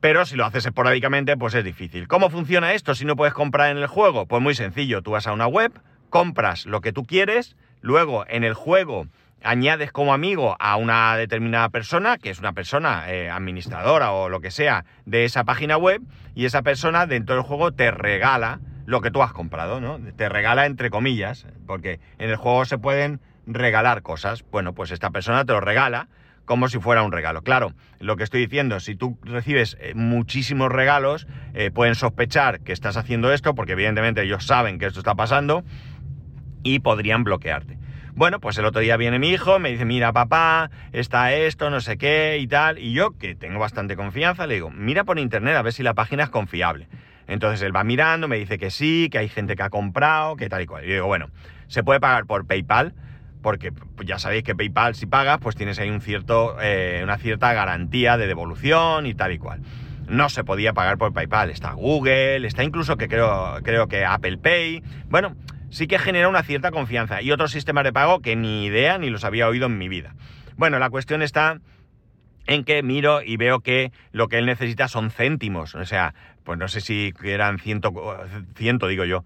Pero 0.00 0.24
si 0.24 0.36
lo 0.36 0.46
haces 0.46 0.64
esporádicamente, 0.64 1.36
pues 1.36 1.54
es 1.54 1.64
difícil. 1.64 2.08
¿Cómo 2.08 2.30
funciona 2.30 2.72
esto 2.72 2.94
si 2.94 3.04
no 3.04 3.16
puedes 3.16 3.34
comprar 3.34 3.70
en 3.70 3.78
el 3.78 3.86
juego? 3.86 4.26
Pues 4.26 4.42
muy 4.42 4.54
sencillo, 4.54 5.02
tú 5.02 5.10
vas 5.10 5.26
a 5.26 5.32
una 5.32 5.46
web, 5.46 5.72
compras 6.08 6.64
lo 6.64 6.80
que 6.80 6.92
tú 6.92 7.04
quieres, 7.04 7.56
luego 7.82 8.24
en 8.28 8.44
el 8.44 8.54
juego 8.54 9.06
añades 9.42 9.92
como 9.92 10.12
amigo 10.12 10.56
a 10.58 10.76
una 10.76 11.16
determinada 11.16 11.68
persona, 11.68 12.18
que 12.18 12.30
es 12.30 12.38
una 12.38 12.52
persona 12.52 13.10
eh, 13.10 13.30
administradora 13.30 14.12
o 14.12 14.28
lo 14.28 14.40
que 14.40 14.50
sea 14.50 14.84
de 15.04 15.24
esa 15.24 15.44
página 15.44 15.76
web, 15.76 16.02
y 16.34 16.46
esa 16.46 16.62
persona 16.62 17.06
dentro 17.06 17.36
del 17.36 17.44
juego 17.44 17.72
te 17.72 17.90
regala 17.90 18.60
lo 18.86 19.00
que 19.00 19.10
tú 19.10 19.22
has 19.22 19.32
comprado, 19.32 19.80
¿no? 19.80 19.98
Te 20.16 20.28
regala 20.28 20.66
entre 20.66 20.90
comillas, 20.90 21.46
porque 21.66 22.00
en 22.18 22.30
el 22.30 22.36
juego 22.36 22.64
se 22.64 22.78
pueden 22.78 23.20
regalar 23.46 24.02
cosas. 24.02 24.44
Bueno, 24.50 24.74
pues 24.74 24.90
esta 24.90 25.10
persona 25.10 25.44
te 25.44 25.52
lo 25.52 25.60
regala 25.60 26.08
como 26.50 26.68
si 26.68 26.80
fuera 26.80 27.04
un 27.04 27.12
regalo. 27.12 27.42
Claro, 27.42 27.74
lo 28.00 28.16
que 28.16 28.24
estoy 28.24 28.40
diciendo, 28.40 28.80
si 28.80 28.96
tú 28.96 29.16
recibes 29.22 29.76
eh, 29.78 29.92
muchísimos 29.94 30.68
regalos, 30.68 31.28
eh, 31.54 31.70
pueden 31.70 31.94
sospechar 31.94 32.58
que 32.58 32.72
estás 32.72 32.96
haciendo 32.96 33.32
esto, 33.32 33.54
porque 33.54 33.74
evidentemente 33.74 34.22
ellos 34.22 34.46
saben 34.46 34.80
que 34.80 34.86
esto 34.86 34.98
está 34.98 35.14
pasando, 35.14 35.62
y 36.64 36.80
podrían 36.80 37.22
bloquearte. 37.22 37.78
Bueno, 38.14 38.40
pues 38.40 38.58
el 38.58 38.64
otro 38.64 38.80
día 38.80 38.96
viene 38.96 39.20
mi 39.20 39.28
hijo, 39.30 39.60
me 39.60 39.70
dice, 39.70 39.84
mira 39.84 40.12
papá, 40.12 40.72
está 40.92 41.32
esto, 41.32 41.70
no 41.70 41.80
sé 41.80 41.98
qué 41.98 42.38
y 42.40 42.48
tal, 42.48 42.80
y 42.80 42.94
yo, 42.94 43.16
que 43.16 43.36
tengo 43.36 43.60
bastante 43.60 43.94
confianza, 43.94 44.48
le 44.48 44.54
digo, 44.54 44.70
mira 44.70 45.04
por 45.04 45.20
internet 45.20 45.54
a 45.54 45.62
ver 45.62 45.72
si 45.72 45.84
la 45.84 45.94
página 45.94 46.24
es 46.24 46.30
confiable. 46.30 46.88
Entonces 47.28 47.62
él 47.62 47.74
va 47.74 47.84
mirando, 47.84 48.26
me 48.26 48.38
dice 48.38 48.58
que 48.58 48.72
sí, 48.72 49.08
que 49.08 49.18
hay 49.18 49.28
gente 49.28 49.54
que 49.54 49.62
ha 49.62 49.70
comprado, 49.70 50.34
que 50.34 50.48
tal 50.48 50.62
y 50.62 50.66
cual. 50.66 50.84
Y 50.84 50.88
yo 50.88 50.94
digo, 50.94 51.06
bueno, 51.06 51.30
se 51.68 51.84
puede 51.84 52.00
pagar 52.00 52.26
por 52.26 52.44
PayPal, 52.44 52.92
porque 53.42 53.72
pues, 53.72 54.06
ya 54.06 54.18
sabéis 54.18 54.44
que 54.44 54.54
PayPal 54.54 54.94
si 54.94 55.06
pagas, 55.06 55.38
pues 55.38 55.56
tienes 55.56 55.78
ahí 55.78 55.90
un 55.90 56.00
cierto, 56.00 56.56
eh, 56.60 57.00
una 57.02 57.18
cierta 57.18 57.52
garantía 57.52 58.16
de 58.16 58.26
devolución 58.26 59.06
y 59.06 59.14
tal 59.14 59.32
y 59.32 59.38
cual. 59.38 59.60
No 60.08 60.28
se 60.28 60.42
podía 60.42 60.72
pagar 60.72 60.98
por 60.98 61.12
PayPal, 61.12 61.50
está 61.50 61.72
Google, 61.72 62.46
está 62.46 62.64
incluso 62.64 62.96
que 62.96 63.08
creo, 63.08 63.58
creo 63.62 63.86
que 63.86 64.04
Apple 64.04 64.38
Pay. 64.38 64.82
Bueno, 65.08 65.36
sí 65.70 65.86
que 65.86 65.98
genera 65.98 66.28
una 66.28 66.42
cierta 66.42 66.70
confianza. 66.70 67.22
Y 67.22 67.30
otros 67.32 67.52
sistemas 67.52 67.84
de 67.84 67.92
pago 67.92 68.20
que 68.20 68.36
ni 68.36 68.64
idea 68.64 68.98
ni 68.98 69.08
los 69.10 69.24
había 69.24 69.48
oído 69.48 69.66
en 69.66 69.78
mi 69.78 69.88
vida. 69.88 70.14
Bueno, 70.56 70.78
la 70.78 70.90
cuestión 70.90 71.22
está 71.22 71.60
en 72.46 72.64
que 72.64 72.82
miro 72.82 73.22
y 73.22 73.36
veo 73.36 73.60
que 73.60 73.92
lo 74.12 74.28
que 74.28 74.38
él 74.38 74.46
necesita 74.46 74.88
son 74.88 75.10
céntimos. 75.10 75.74
O 75.74 75.84
sea, 75.84 76.14
pues 76.50 76.58
no 76.58 76.66
sé 76.66 76.80
si 76.80 77.14
eran 77.22 77.60
ciento, 77.60 77.92
ciento 78.56 78.88
digo 78.88 79.04
yo, 79.04 79.24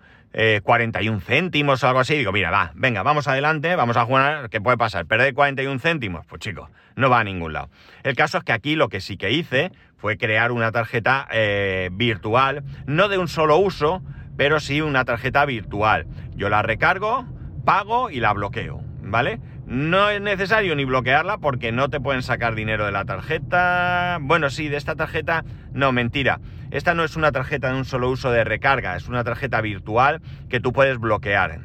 41 0.63 1.17
eh, 1.17 1.21
céntimos 1.25 1.83
o 1.83 1.89
algo 1.89 2.01
así. 2.01 2.17
Digo, 2.17 2.33
mira, 2.33 2.51
va, 2.51 2.73
venga, 2.75 3.03
vamos 3.03 3.27
adelante, 3.29 3.77
vamos 3.77 3.97
a 3.97 4.05
jugar, 4.05 4.51
¿qué 4.51 4.61
puede 4.61 4.77
pasar? 4.77 5.07
¿Perder 5.07 5.33
41 5.33 5.81
céntimos? 5.81 6.27
Pues 6.27 6.41
chicos, 6.41 6.69
no 6.97 7.09
va 7.09 7.21
a 7.21 7.25
ningún 7.25 7.55
lado. 7.55 7.71
El 8.03 8.15
caso 8.15 8.37
es 8.37 8.45
que 8.45 8.53
aquí 8.53 8.77
lo 8.77 8.91
que 8.91 9.01
sí 9.01 9.17
que 9.17 9.31
hice 9.31 9.73
fue 9.97 10.19
crear 10.19 10.53
una 10.53 10.71
tarjeta 10.71 11.27
eh, 11.33 11.89
virtual, 11.93 12.63
no 12.85 13.09
de 13.09 13.17
un 13.17 13.29
solo 13.29 13.57
uso, 13.57 14.03
pero 14.37 14.61
sí 14.61 14.83
una 14.83 15.07
tarjeta 15.07 15.47
virtual. 15.47 16.07
Yo 16.37 16.51
la 16.51 16.61
recargo, 16.61 17.25
pago 17.65 18.11
y 18.11 18.21
la 18.21 18.35
bloqueo, 18.35 18.83
¿vale? 19.01 19.41
No 19.67 20.11
es 20.11 20.21
necesario 20.21 20.77
ni 20.77 20.85
bloquearla 20.85 21.39
porque 21.39 21.73
no 21.73 21.89
te 21.89 21.99
pueden 21.99 22.23
sacar 22.23 22.55
dinero 22.55 22.85
de 22.85 22.93
la 22.93 23.07
tarjeta. 23.07 24.19
Bueno, 24.21 24.51
sí, 24.51 24.69
de 24.69 24.77
esta 24.77 24.95
tarjeta, 24.95 25.43
no, 25.73 25.91
mentira. 25.91 26.39
Esta 26.75 26.93
no 26.93 27.05
es 27.05 27.15
una 27.15 27.31
tarjeta 27.31 27.69
de 27.69 27.79
un 27.79 27.85
solo 27.85 28.11
uso 28.11 28.33
de 28.33 28.43
recarga, 28.43 28.97
es 28.97 29.07
una 29.07 29.23
tarjeta 29.23 29.61
virtual 29.61 30.21
que 30.49 30.59
tú 30.59 30.73
puedes 30.73 30.99
bloquear 30.99 31.61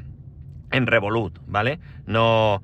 en 0.72 0.86
Revolut, 0.86 1.40
¿vale? 1.48 1.80
No, 2.06 2.62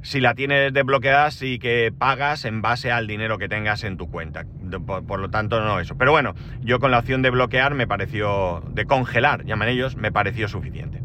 si 0.00 0.20
la 0.20 0.34
tienes 0.36 0.72
desbloqueada, 0.72 1.28
sí 1.32 1.58
que 1.58 1.92
pagas 1.96 2.44
en 2.44 2.62
base 2.62 2.92
al 2.92 3.08
dinero 3.08 3.36
que 3.36 3.48
tengas 3.48 3.82
en 3.82 3.96
tu 3.96 4.08
cuenta. 4.08 4.44
Por, 4.86 5.18
lo 5.18 5.28
tanto, 5.30 5.60
no 5.60 5.80
eso. 5.80 5.98
Pero 5.98 6.12
bueno, 6.12 6.34
yo 6.60 6.78
con 6.78 6.92
la 6.92 7.00
opción 7.00 7.20
de 7.20 7.30
bloquear 7.30 7.74
me 7.74 7.88
pareció, 7.88 8.62
de 8.68 8.86
congelar, 8.86 9.44
llaman 9.44 9.68
ellos, 9.68 9.96
me 9.96 10.12
pareció 10.12 10.46
suficiente. 10.46 11.02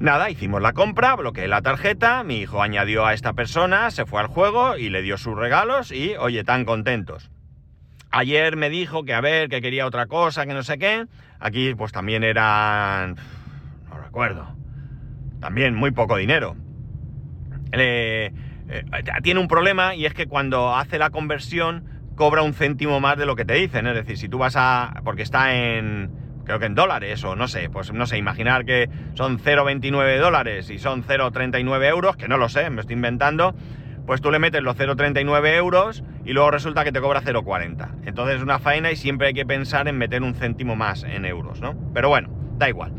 Nada, 0.00 0.30
hicimos 0.30 0.60
la 0.60 0.72
compra, 0.72 1.14
bloqueé 1.14 1.46
la 1.46 1.62
tarjeta, 1.62 2.24
mi 2.24 2.38
hijo 2.38 2.60
añadió 2.60 3.06
a 3.06 3.14
esta 3.14 3.34
persona, 3.34 3.92
se 3.92 4.04
fue 4.04 4.20
al 4.20 4.26
juego 4.26 4.76
y 4.76 4.90
le 4.90 5.00
dio 5.00 5.16
sus 5.16 5.36
regalos 5.36 5.92
y, 5.92 6.16
oye, 6.16 6.42
tan 6.42 6.64
contentos. 6.64 7.30
Ayer 8.10 8.56
me 8.56 8.70
dijo 8.70 9.04
que 9.04 9.14
a 9.14 9.20
ver, 9.20 9.48
que 9.48 9.60
quería 9.60 9.86
otra 9.86 10.06
cosa, 10.06 10.44
que 10.46 10.54
no 10.54 10.62
sé 10.62 10.78
qué. 10.78 11.06
Aquí 11.38 11.74
pues 11.74 11.92
también 11.92 12.24
eran... 12.24 13.16
no 13.88 13.98
recuerdo. 13.98 14.56
También 15.40 15.74
muy 15.74 15.92
poco 15.92 16.16
dinero. 16.16 16.56
Eh, 17.72 18.32
tiene 19.22 19.40
un 19.40 19.48
problema 19.48 19.94
y 19.94 20.06
es 20.06 20.14
que 20.14 20.26
cuando 20.26 20.74
hace 20.74 20.98
la 20.98 21.10
conversión 21.10 21.84
cobra 22.16 22.42
un 22.42 22.52
céntimo 22.52 23.00
más 23.00 23.16
de 23.16 23.26
lo 23.26 23.36
que 23.36 23.44
te 23.44 23.54
dicen. 23.54 23.86
Es 23.86 23.94
decir, 23.94 24.18
si 24.18 24.28
tú 24.28 24.38
vas 24.38 24.54
a... 24.56 25.00
porque 25.04 25.22
está 25.22 25.54
en... 25.54 26.10
creo 26.44 26.58
que 26.58 26.66
en 26.66 26.74
dólares 26.74 27.22
o 27.24 27.36
no 27.36 27.46
sé, 27.46 27.70
pues 27.70 27.92
no 27.92 28.06
sé, 28.06 28.18
imaginar 28.18 28.64
que 28.64 28.90
son 29.14 29.38
0,29 29.38 30.18
dólares 30.18 30.68
y 30.68 30.78
son 30.78 31.04
0,39 31.04 31.88
euros, 31.88 32.16
que 32.16 32.26
no 32.26 32.36
lo 32.36 32.48
sé, 32.48 32.68
me 32.70 32.80
estoy 32.80 32.96
inventando, 32.96 33.54
pues 34.10 34.20
tú 34.20 34.32
le 34.32 34.40
metes 34.40 34.60
los 34.60 34.76
0,39 34.76 35.54
euros 35.54 36.02
y 36.24 36.32
luego 36.32 36.50
resulta 36.50 36.82
que 36.82 36.90
te 36.90 37.00
cobra 37.00 37.22
0,40. 37.22 37.90
Entonces 38.06 38.38
es 38.38 38.42
una 38.42 38.58
faena 38.58 38.90
y 38.90 38.96
siempre 38.96 39.28
hay 39.28 39.34
que 39.34 39.46
pensar 39.46 39.86
en 39.86 39.98
meter 39.98 40.24
un 40.24 40.34
céntimo 40.34 40.74
más 40.74 41.04
en 41.04 41.24
euros, 41.24 41.60
¿no? 41.60 41.76
Pero 41.94 42.08
bueno, 42.08 42.28
da 42.58 42.68
igual. 42.68 42.92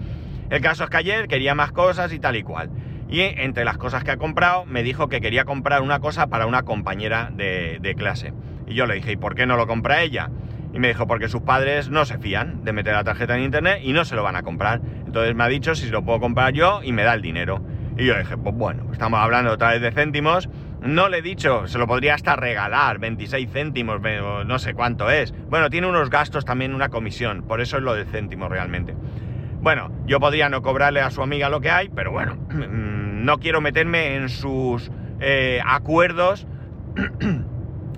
El 0.50 0.62
caso 0.62 0.86
es 0.86 0.90
que 0.90 0.96
ayer 0.96 1.28
quería 1.28 1.54
más 1.54 1.74
cosas 1.74 2.14
y 2.14 2.20
tal 2.20 2.38
y 2.38 2.44
cual. 2.44 2.70
Y 3.10 3.20
entre 3.24 3.66
las 3.66 3.78
cosas 3.78 4.06
que 4.06 4.12
ha 4.12 4.16
comprado, 4.16 4.64
me 4.66 4.84
dijo 4.84 5.10
que 5.10 5.20
quería 5.20 5.44
comprar 5.44 5.82
una 5.82 6.00
cosa 6.00 6.28
para 6.28 6.46
una 6.46 6.64
compañera 6.64 7.30
de, 7.36 7.94
clase. 7.98 8.32
Y 8.66 8.76
yo 8.76 8.86
le 8.86 8.96
dije, 8.96 9.12
¿y 9.12 9.18
por 9.18 9.36
qué 9.36 9.46
no 9.46 9.58
lo 9.58 9.68
compra 9.68 10.04
ella? 10.04 10.30
Y 10.72 10.80
me 10.80 10.88
dijo, 10.88 11.08
porque 11.08 11.28
sus 11.28 11.42
padres 11.42 11.90
no 11.90 12.06
se 12.06 12.20
fían 12.20 12.64
de 12.64 12.72
meter 12.72 12.94
la 12.94 13.04
tarjeta 13.04 13.36
en 13.36 13.44
internet 13.44 13.82
y 13.84 13.92
no 13.92 14.06
se 14.06 14.16
lo 14.16 14.24
van 14.24 14.38
a 14.38 14.44
comprar. 14.44 14.80
Entonces 15.06 15.36
me 15.36 15.44
ha 15.44 15.50
dicho 15.50 15.76
si 15.76 15.88
se 15.88 15.92
lo 15.92 16.06
puedo 16.06 16.22
comprar 16.22 16.54
yo 16.54 16.80
y 16.82 16.94
me 16.94 17.04
da 17.04 17.14
el 17.14 17.22
dinero. 17.22 17.62
Y 17.98 18.06
yo 18.06 18.18
dije, 18.18 18.38
pues 18.38 18.56
bueno, 18.56 18.86
estamos 18.94 19.20
hablando 19.20 19.52
otra 19.52 19.72
vez 19.72 19.82
de 19.82 19.92
céntimos. 19.92 20.50
No 20.82 21.10
le 21.10 21.20
he 21.20 21.22
dicho, 21.22 21.68
se 21.68 21.78
lo 21.78 21.86
podría 21.86 22.16
hasta 22.16 22.36
regalar, 22.36 22.98
26 22.98 23.52
céntimos, 23.52 24.02
no 24.02 24.58
sé 24.58 24.74
cuánto 24.74 25.12
es. 25.12 25.32
Bueno, 25.48 25.70
tiene 25.70 25.86
unos 25.86 26.10
gastos 26.10 26.44
también, 26.44 26.74
una 26.74 26.90
comisión, 26.90 27.44
por 27.44 27.62
eso 27.62 27.78
es 27.78 27.84
lo 27.84 27.94
del 27.94 28.08
céntimo 28.08 28.50
realmente. 28.50 28.96
Bueno, 29.62 29.92
yo 30.08 30.20
podría 30.20 30.50
no 30.50 30.64
cobrarle 30.64 31.02
a 31.02 31.12
su 31.12 31.22
amiga 31.22 31.50
lo 31.50 31.62
que 31.62 31.70
hay, 31.70 31.90
pero 31.90 32.12
bueno, 32.12 32.36
no 32.50 33.38
quiero 33.38 33.62
meterme 33.62 34.16
en 34.16 34.30
sus 34.30 34.90
eh, 35.20 35.62
acuerdos 35.64 36.48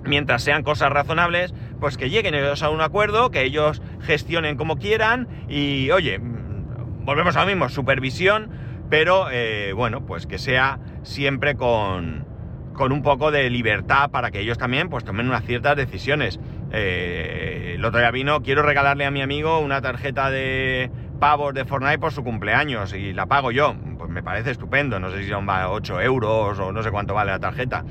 mientras 0.04 0.42
sean 0.42 0.62
cosas 0.62 0.90
razonables, 0.90 1.54
pues 1.80 1.96
que 1.96 2.10
lleguen 2.10 2.34
ellos 2.34 2.62
a 2.62 2.68
un 2.68 2.82
acuerdo, 2.82 3.30
que 3.30 3.44
ellos 3.44 3.80
gestionen 4.02 4.58
como 4.58 4.76
quieran 4.76 5.26
y, 5.48 5.90
oye, 5.90 6.18
mm, 6.18 7.06
volvemos 7.06 7.34
a 7.36 7.40
lo 7.40 7.46
mismo, 7.46 7.70
supervisión, 7.70 8.50
pero 8.90 9.28
eh, 9.30 9.72
bueno, 9.72 10.04
pues 10.04 10.26
que 10.26 10.36
sea 10.36 10.78
siempre 11.02 11.54
con, 11.54 12.33
con 12.74 12.92
un 12.92 13.02
poco 13.02 13.30
de 13.30 13.48
libertad 13.48 14.10
para 14.10 14.30
que 14.30 14.40
ellos 14.40 14.58
también 14.58 14.90
pues 14.90 15.04
tomen 15.04 15.28
unas 15.28 15.44
ciertas 15.44 15.76
decisiones. 15.76 16.38
Eh, 16.72 17.74
el 17.76 17.84
otro 17.84 18.00
día 18.00 18.10
vino, 18.10 18.42
quiero 18.42 18.62
regalarle 18.62 19.06
a 19.06 19.10
mi 19.10 19.22
amigo 19.22 19.60
una 19.60 19.80
tarjeta 19.80 20.30
de 20.30 20.90
pavos 21.18 21.54
de 21.54 21.64
Fortnite 21.64 21.98
por 21.98 22.12
su 22.12 22.22
cumpleaños 22.22 22.92
y 22.92 23.12
la 23.12 23.26
pago 23.26 23.50
yo. 23.50 23.74
Pues 23.96 24.10
me 24.10 24.22
parece 24.22 24.50
estupendo, 24.50 25.00
no 25.00 25.10
sé 25.10 25.22
si 25.22 25.28
son 25.28 25.48
8 25.48 26.00
euros 26.02 26.58
o 26.58 26.72
no 26.72 26.82
sé 26.82 26.90
cuánto 26.90 27.14
vale 27.14 27.30
la 27.30 27.38
tarjeta. 27.38 27.84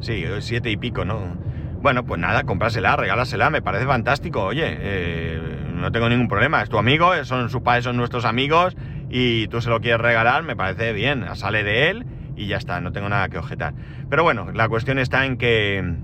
Sí, 0.00 0.24
7 0.40 0.70
y 0.70 0.76
pico, 0.76 1.04
¿no? 1.04 1.20
Bueno, 1.80 2.04
pues 2.04 2.18
nada, 2.18 2.44
comprásela, 2.44 2.96
regálasela, 2.96 3.50
me 3.50 3.60
parece 3.60 3.84
fantástico, 3.84 4.42
oye, 4.42 4.64
eh, 4.66 5.38
no 5.74 5.92
tengo 5.92 6.08
ningún 6.08 6.28
problema, 6.28 6.62
es 6.62 6.70
tu 6.70 6.78
amigo, 6.78 7.12
son 7.24 7.50
sus 7.50 7.60
padres, 7.60 7.84
son 7.84 7.98
nuestros 7.98 8.24
amigos 8.24 8.74
y 9.10 9.48
tú 9.48 9.60
se 9.60 9.68
lo 9.68 9.80
quieres 9.80 10.00
regalar, 10.00 10.44
me 10.44 10.56
parece 10.56 10.94
bien, 10.94 11.26
sale 11.36 11.62
de 11.62 11.90
él 11.90 12.06
y 12.36 12.46
ya 12.46 12.56
está, 12.56 12.80
no 12.80 12.92
tengo 12.92 13.08
nada 13.08 13.28
que 13.28 13.38
objetar. 13.38 13.74
Pero 14.08 14.22
bueno, 14.22 14.52
la 14.52 14.68
cuestión 14.68 14.98
está 14.98 15.24
en 15.26 15.36
que 15.36 15.96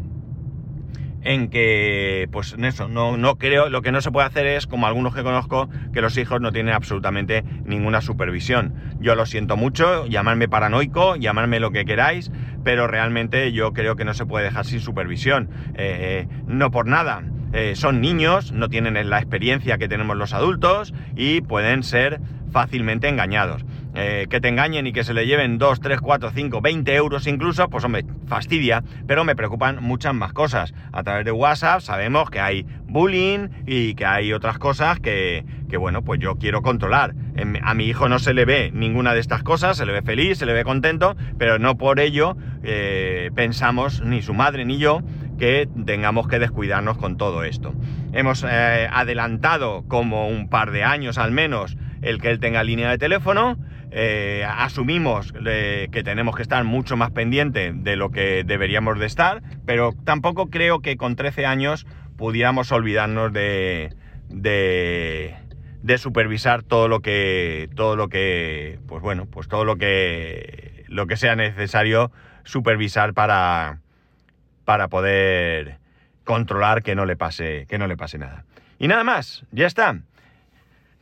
en 1.22 1.50
que, 1.50 2.28
pues 2.32 2.54
en 2.54 2.64
eso, 2.64 2.88
no, 2.88 3.16
no 3.16 3.36
creo, 3.36 3.68
lo 3.68 3.82
que 3.82 3.92
no 3.92 4.00
se 4.00 4.10
puede 4.10 4.26
hacer 4.26 4.46
es, 4.46 4.66
como 4.66 4.86
algunos 4.86 5.14
que 5.14 5.22
conozco, 5.22 5.68
que 5.92 6.00
los 6.00 6.16
hijos 6.16 6.40
no 6.40 6.52
tienen 6.52 6.74
absolutamente 6.74 7.44
ninguna 7.64 8.00
supervisión. 8.00 8.74
Yo 9.00 9.14
lo 9.14 9.26
siento 9.26 9.56
mucho, 9.56 10.06
llamarme 10.06 10.48
paranoico, 10.48 11.16
llamarme 11.16 11.60
lo 11.60 11.72
que 11.72 11.84
queráis, 11.84 12.30
pero 12.64 12.86
realmente 12.86 13.52
yo 13.52 13.72
creo 13.72 13.96
que 13.96 14.04
no 14.04 14.14
se 14.14 14.26
puede 14.26 14.46
dejar 14.46 14.64
sin 14.64 14.80
supervisión. 14.80 15.50
Eh, 15.74 16.26
no 16.46 16.70
por 16.70 16.86
nada. 16.86 17.22
Eh, 17.52 17.74
son 17.74 18.00
niños, 18.00 18.52
no 18.52 18.68
tienen 18.68 19.10
la 19.10 19.18
experiencia 19.18 19.76
que 19.76 19.88
tenemos 19.88 20.16
los 20.16 20.32
adultos 20.32 20.94
y 21.16 21.40
pueden 21.40 21.82
ser 21.82 22.20
fácilmente 22.52 23.08
engañados. 23.08 23.64
Eh, 23.94 24.26
que 24.30 24.40
te 24.40 24.48
engañen 24.48 24.86
y 24.86 24.92
que 24.92 25.02
se 25.02 25.14
le 25.14 25.26
lleven 25.26 25.58
2, 25.58 25.80
3, 25.80 26.00
4, 26.00 26.30
5, 26.30 26.60
20 26.60 26.94
euros 26.94 27.26
incluso, 27.26 27.68
pues 27.68 27.84
hombre, 27.84 28.04
fastidia, 28.26 28.84
pero 29.08 29.24
me 29.24 29.34
preocupan 29.34 29.82
muchas 29.82 30.14
más 30.14 30.32
cosas. 30.32 30.72
A 30.92 31.02
través 31.02 31.24
de 31.24 31.32
WhatsApp 31.32 31.80
sabemos 31.80 32.30
que 32.30 32.40
hay 32.40 32.64
bullying 32.86 33.48
y 33.66 33.94
que 33.94 34.06
hay 34.06 34.32
otras 34.32 34.58
cosas 34.58 35.00
que, 35.00 35.44
que 35.68 35.76
bueno, 35.76 36.02
pues 36.02 36.20
yo 36.20 36.36
quiero 36.36 36.62
controlar. 36.62 37.14
A 37.62 37.74
mi 37.74 37.86
hijo 37.86 38.08
no 38.08 38.18
se 38.18 38.34
le 38.34 38.44
ve 38.44 38.70
ninguna 38.72 39.14
de 39.14 39.20
estas 39.20 39.42
cosas, 39.42 39.76
se 39.76 39.86
le 39.86 39.92
ve 39.92 40.02
feliz, 40.02 40.38
se 40.38 40.46
le 40.46 40.52
ve 40.52 40.62
contento, 40.62 41.16
pero 41.38 41.58
no 41.58 41.76
por 41.76 41.98
ello 41.98 42.36
eh, 42.62 43.30
pensamos, 43.34 44.02
ni 44.02 44.22
su 44.22 44.34
madre 44.34 44.64
ni 44.64 44.78
yo, 44.78 45.00
que 45.38 45.68
tengamos 45.86 46.28
que 46.28 46.38
descuidarnos 46.38 46.98
con 46.98 47.16
todo 47.16 47.44
esto. 47.44 47.72
Hemos 48.12 48.44
eh, 48.48 48.88
adelantado 48.92 49.84
como 49.88 50.28
un 50.28 50.48
par 50.48 50.70
de 50.70 50.84
años 50.84 51.16
al 51.16 51.32
menos 51.32 51.76
el 52.02 52.20
que 52.20 52.30
él 52.30 52.40
tenga 52.40 52.62
línea 52.62 52.90
de 52.90 52.98
teléfono. 52.98 53.56
Eh, 53.92 54.46
asumimos 54.48 55.32
eh, 55.44 55.88
que 55.90 56.04
tenemos 56.04 56.36
que 56.36 56.42
estar 56.42 56.62
mucho 56.62 56.96
más 56.96 57.10
pendiente 57.10 57.72
de 57.74 57.96
lo 57.96 58.10
que 58.10 58.44
deberíamos 58.44 58.98
de 59.00 59.06
estar, 59.06 59.42
pero 59.66 59.92
tampoco 60.04 60.48
creo 60.48 60.80
que 60.80 60.96
con 60.96 61.16
13 61.16 61.44
años 61.44 61.86
pudiéramos 62.16 62.70
olvidarnos 62.70 63.32
de, 63.32 63.92
de, 64.28 65.34
de, 65.82 65.98
supervisar 65.98 66.62
todo 66.62 66.86
lo 66.86 67.00
que, 67.00 67.68
todo 67.74 67.96
lo 67.96 68.08
que, 68.08 68.78
pues 68.86 69.02
bueno, 69.02 69.26
pues 69.26 69.48
todo 69.48 69.64
lo 69.64 69.76
que, 69.76 70.84
lo 70.86 71.08
que 71.08 71.16
sea 71.16 71.34
necesario 71.34 72.12
supervisar 72.44 73.12
para, 73.12 73.80
para 74.64 74.86
poder 74.86 75.78
controlar 76.22 76.84
que 76.84 76.94
no 76.94 77.06
le 77.06 77.16
pase, 77.16 77.66
que 77.68 77.78
no 77.78 77.88
le 77.88 77.96
pase 77.96 78.18
nada. 78.18 78.44
Y 78.78 78.86
nada 78.86 79.02
más, 79.02 79.44
ya 79.50 79.66
está. 79.66 80.00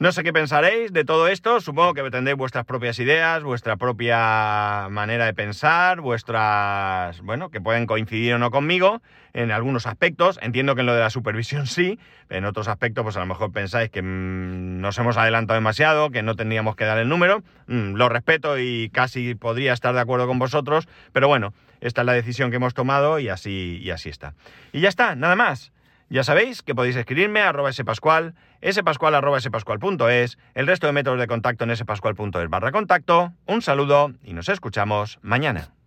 No 0.01 0.13
sé 0.13 0.23
qué 0.23 0.33
pensaréis 0.33 0.93
de 0.93 1.05
todo 1.05 1.27
esto, 1.27 1.61
supongo 1.61 1.93
que 1.93 2.09
tendréis 2.09 2.39
vuestras 2.39 2.65
propias 2.65 3.01
ideas, 3.01 3.43
vuestra 3.43 3.77
propia 3.77 4.87
manera 4.91 5.27
de 5.27 5.35
pensar, 5.35 6.01
vuestras, 6.01 7.21
bueno, 7.23 7.51
que 7.51 7.61
pueden 7.61 7.87
coincidir 7.87 8.35
o 8.35 8.39
no 8.39 8.53
conmigo 8.53 9.03
en 9.33 9.51
algunos 9.51 9.89
aspectos. 9.89 10.39
Entiendo 10.41 10.77
que 10.77 10.83
en 10.83 10.87
lo 10.87 10.95
de 10.95 11.01
la 11.01 11.11
supervisión 11.11 11.67
sí, 11.67 11.99
en 12.31 12.45
otros 12.45 12.69
aspectos 12.69 13.03
pues 13.03 13.17
a 13.17 13.21
lo 13.21 13.27
mejor 13.27 13.51
pensáis 13.51 13.91
que 13.91 14.01
mm, 14.01 14.81
nos 14.81 14.97
hemos 15.01 15.17
adelantado 15.17 15.57
demasiado, 15.57 16.11
que 16.11 16.23
no 16.23 16.37
tendríamos 16.37 16.77
que 16.77 16.85
dar 16.85 16.99
el 16.99 17.09
número. 17.09 17.43
Mm, 17.67 17.95
lo 17.95 18.09
respeto 18.09 18.57
y 18.57 18.91
casi 18.91 19.35
podría 19.35 19.73
estar 19.73 19.97
de 19.97 20.01
acuerdo 20.01 20.29
con 20.29 20.39
vosotros, 20.39 20.87
pero 21.13 21.27
bueno, 21.27 21.55
esta 21.81 22.03
es 22.03 22.07
la 22.07 22.13
decisión 22.13 22.51
que 22.51 22.57
hemos 22.59 22.73
tomado 22.73 23.19
y 23.19 23.31
así, 23.31 23.81
y 23.83 23.91
así 23.91 24.11
está. 24.11 24.35
Y 24.73 24.79
ya 24.79 24.91
está, 24.91 25.17
nada 25.17 25.35
más. 25.35 25.73
Ya 26.11 26.25
sabéis 26.25 26.63
que 26.63 26.75
podéis 26.75 26.97
escribirme 26.97 27.41
a 27.41 27.51
arroba 27.51 27.71
spascual, 27.71 28.35
spascual 28.67 29.15
arroba 29.15 29.41
spascual.es, 29.41 30.39
el 30.55 30.67
resto 30.67 30.87
de 30.87 30.95
métodos 30.95 31.21
de 31.21 31.27
contacto 31.27 31.65
en 31.65 31.77
spascual.es 31.77 32.49
barra 32.49 32.73
contacto. 32.73 33.35
Un 33.47 33.61
saludo 33.61 34.13
y 34.25 34.33
nos 34.33 34.49
escuchamos 34.49 35.19
mañana. 35.21 35.78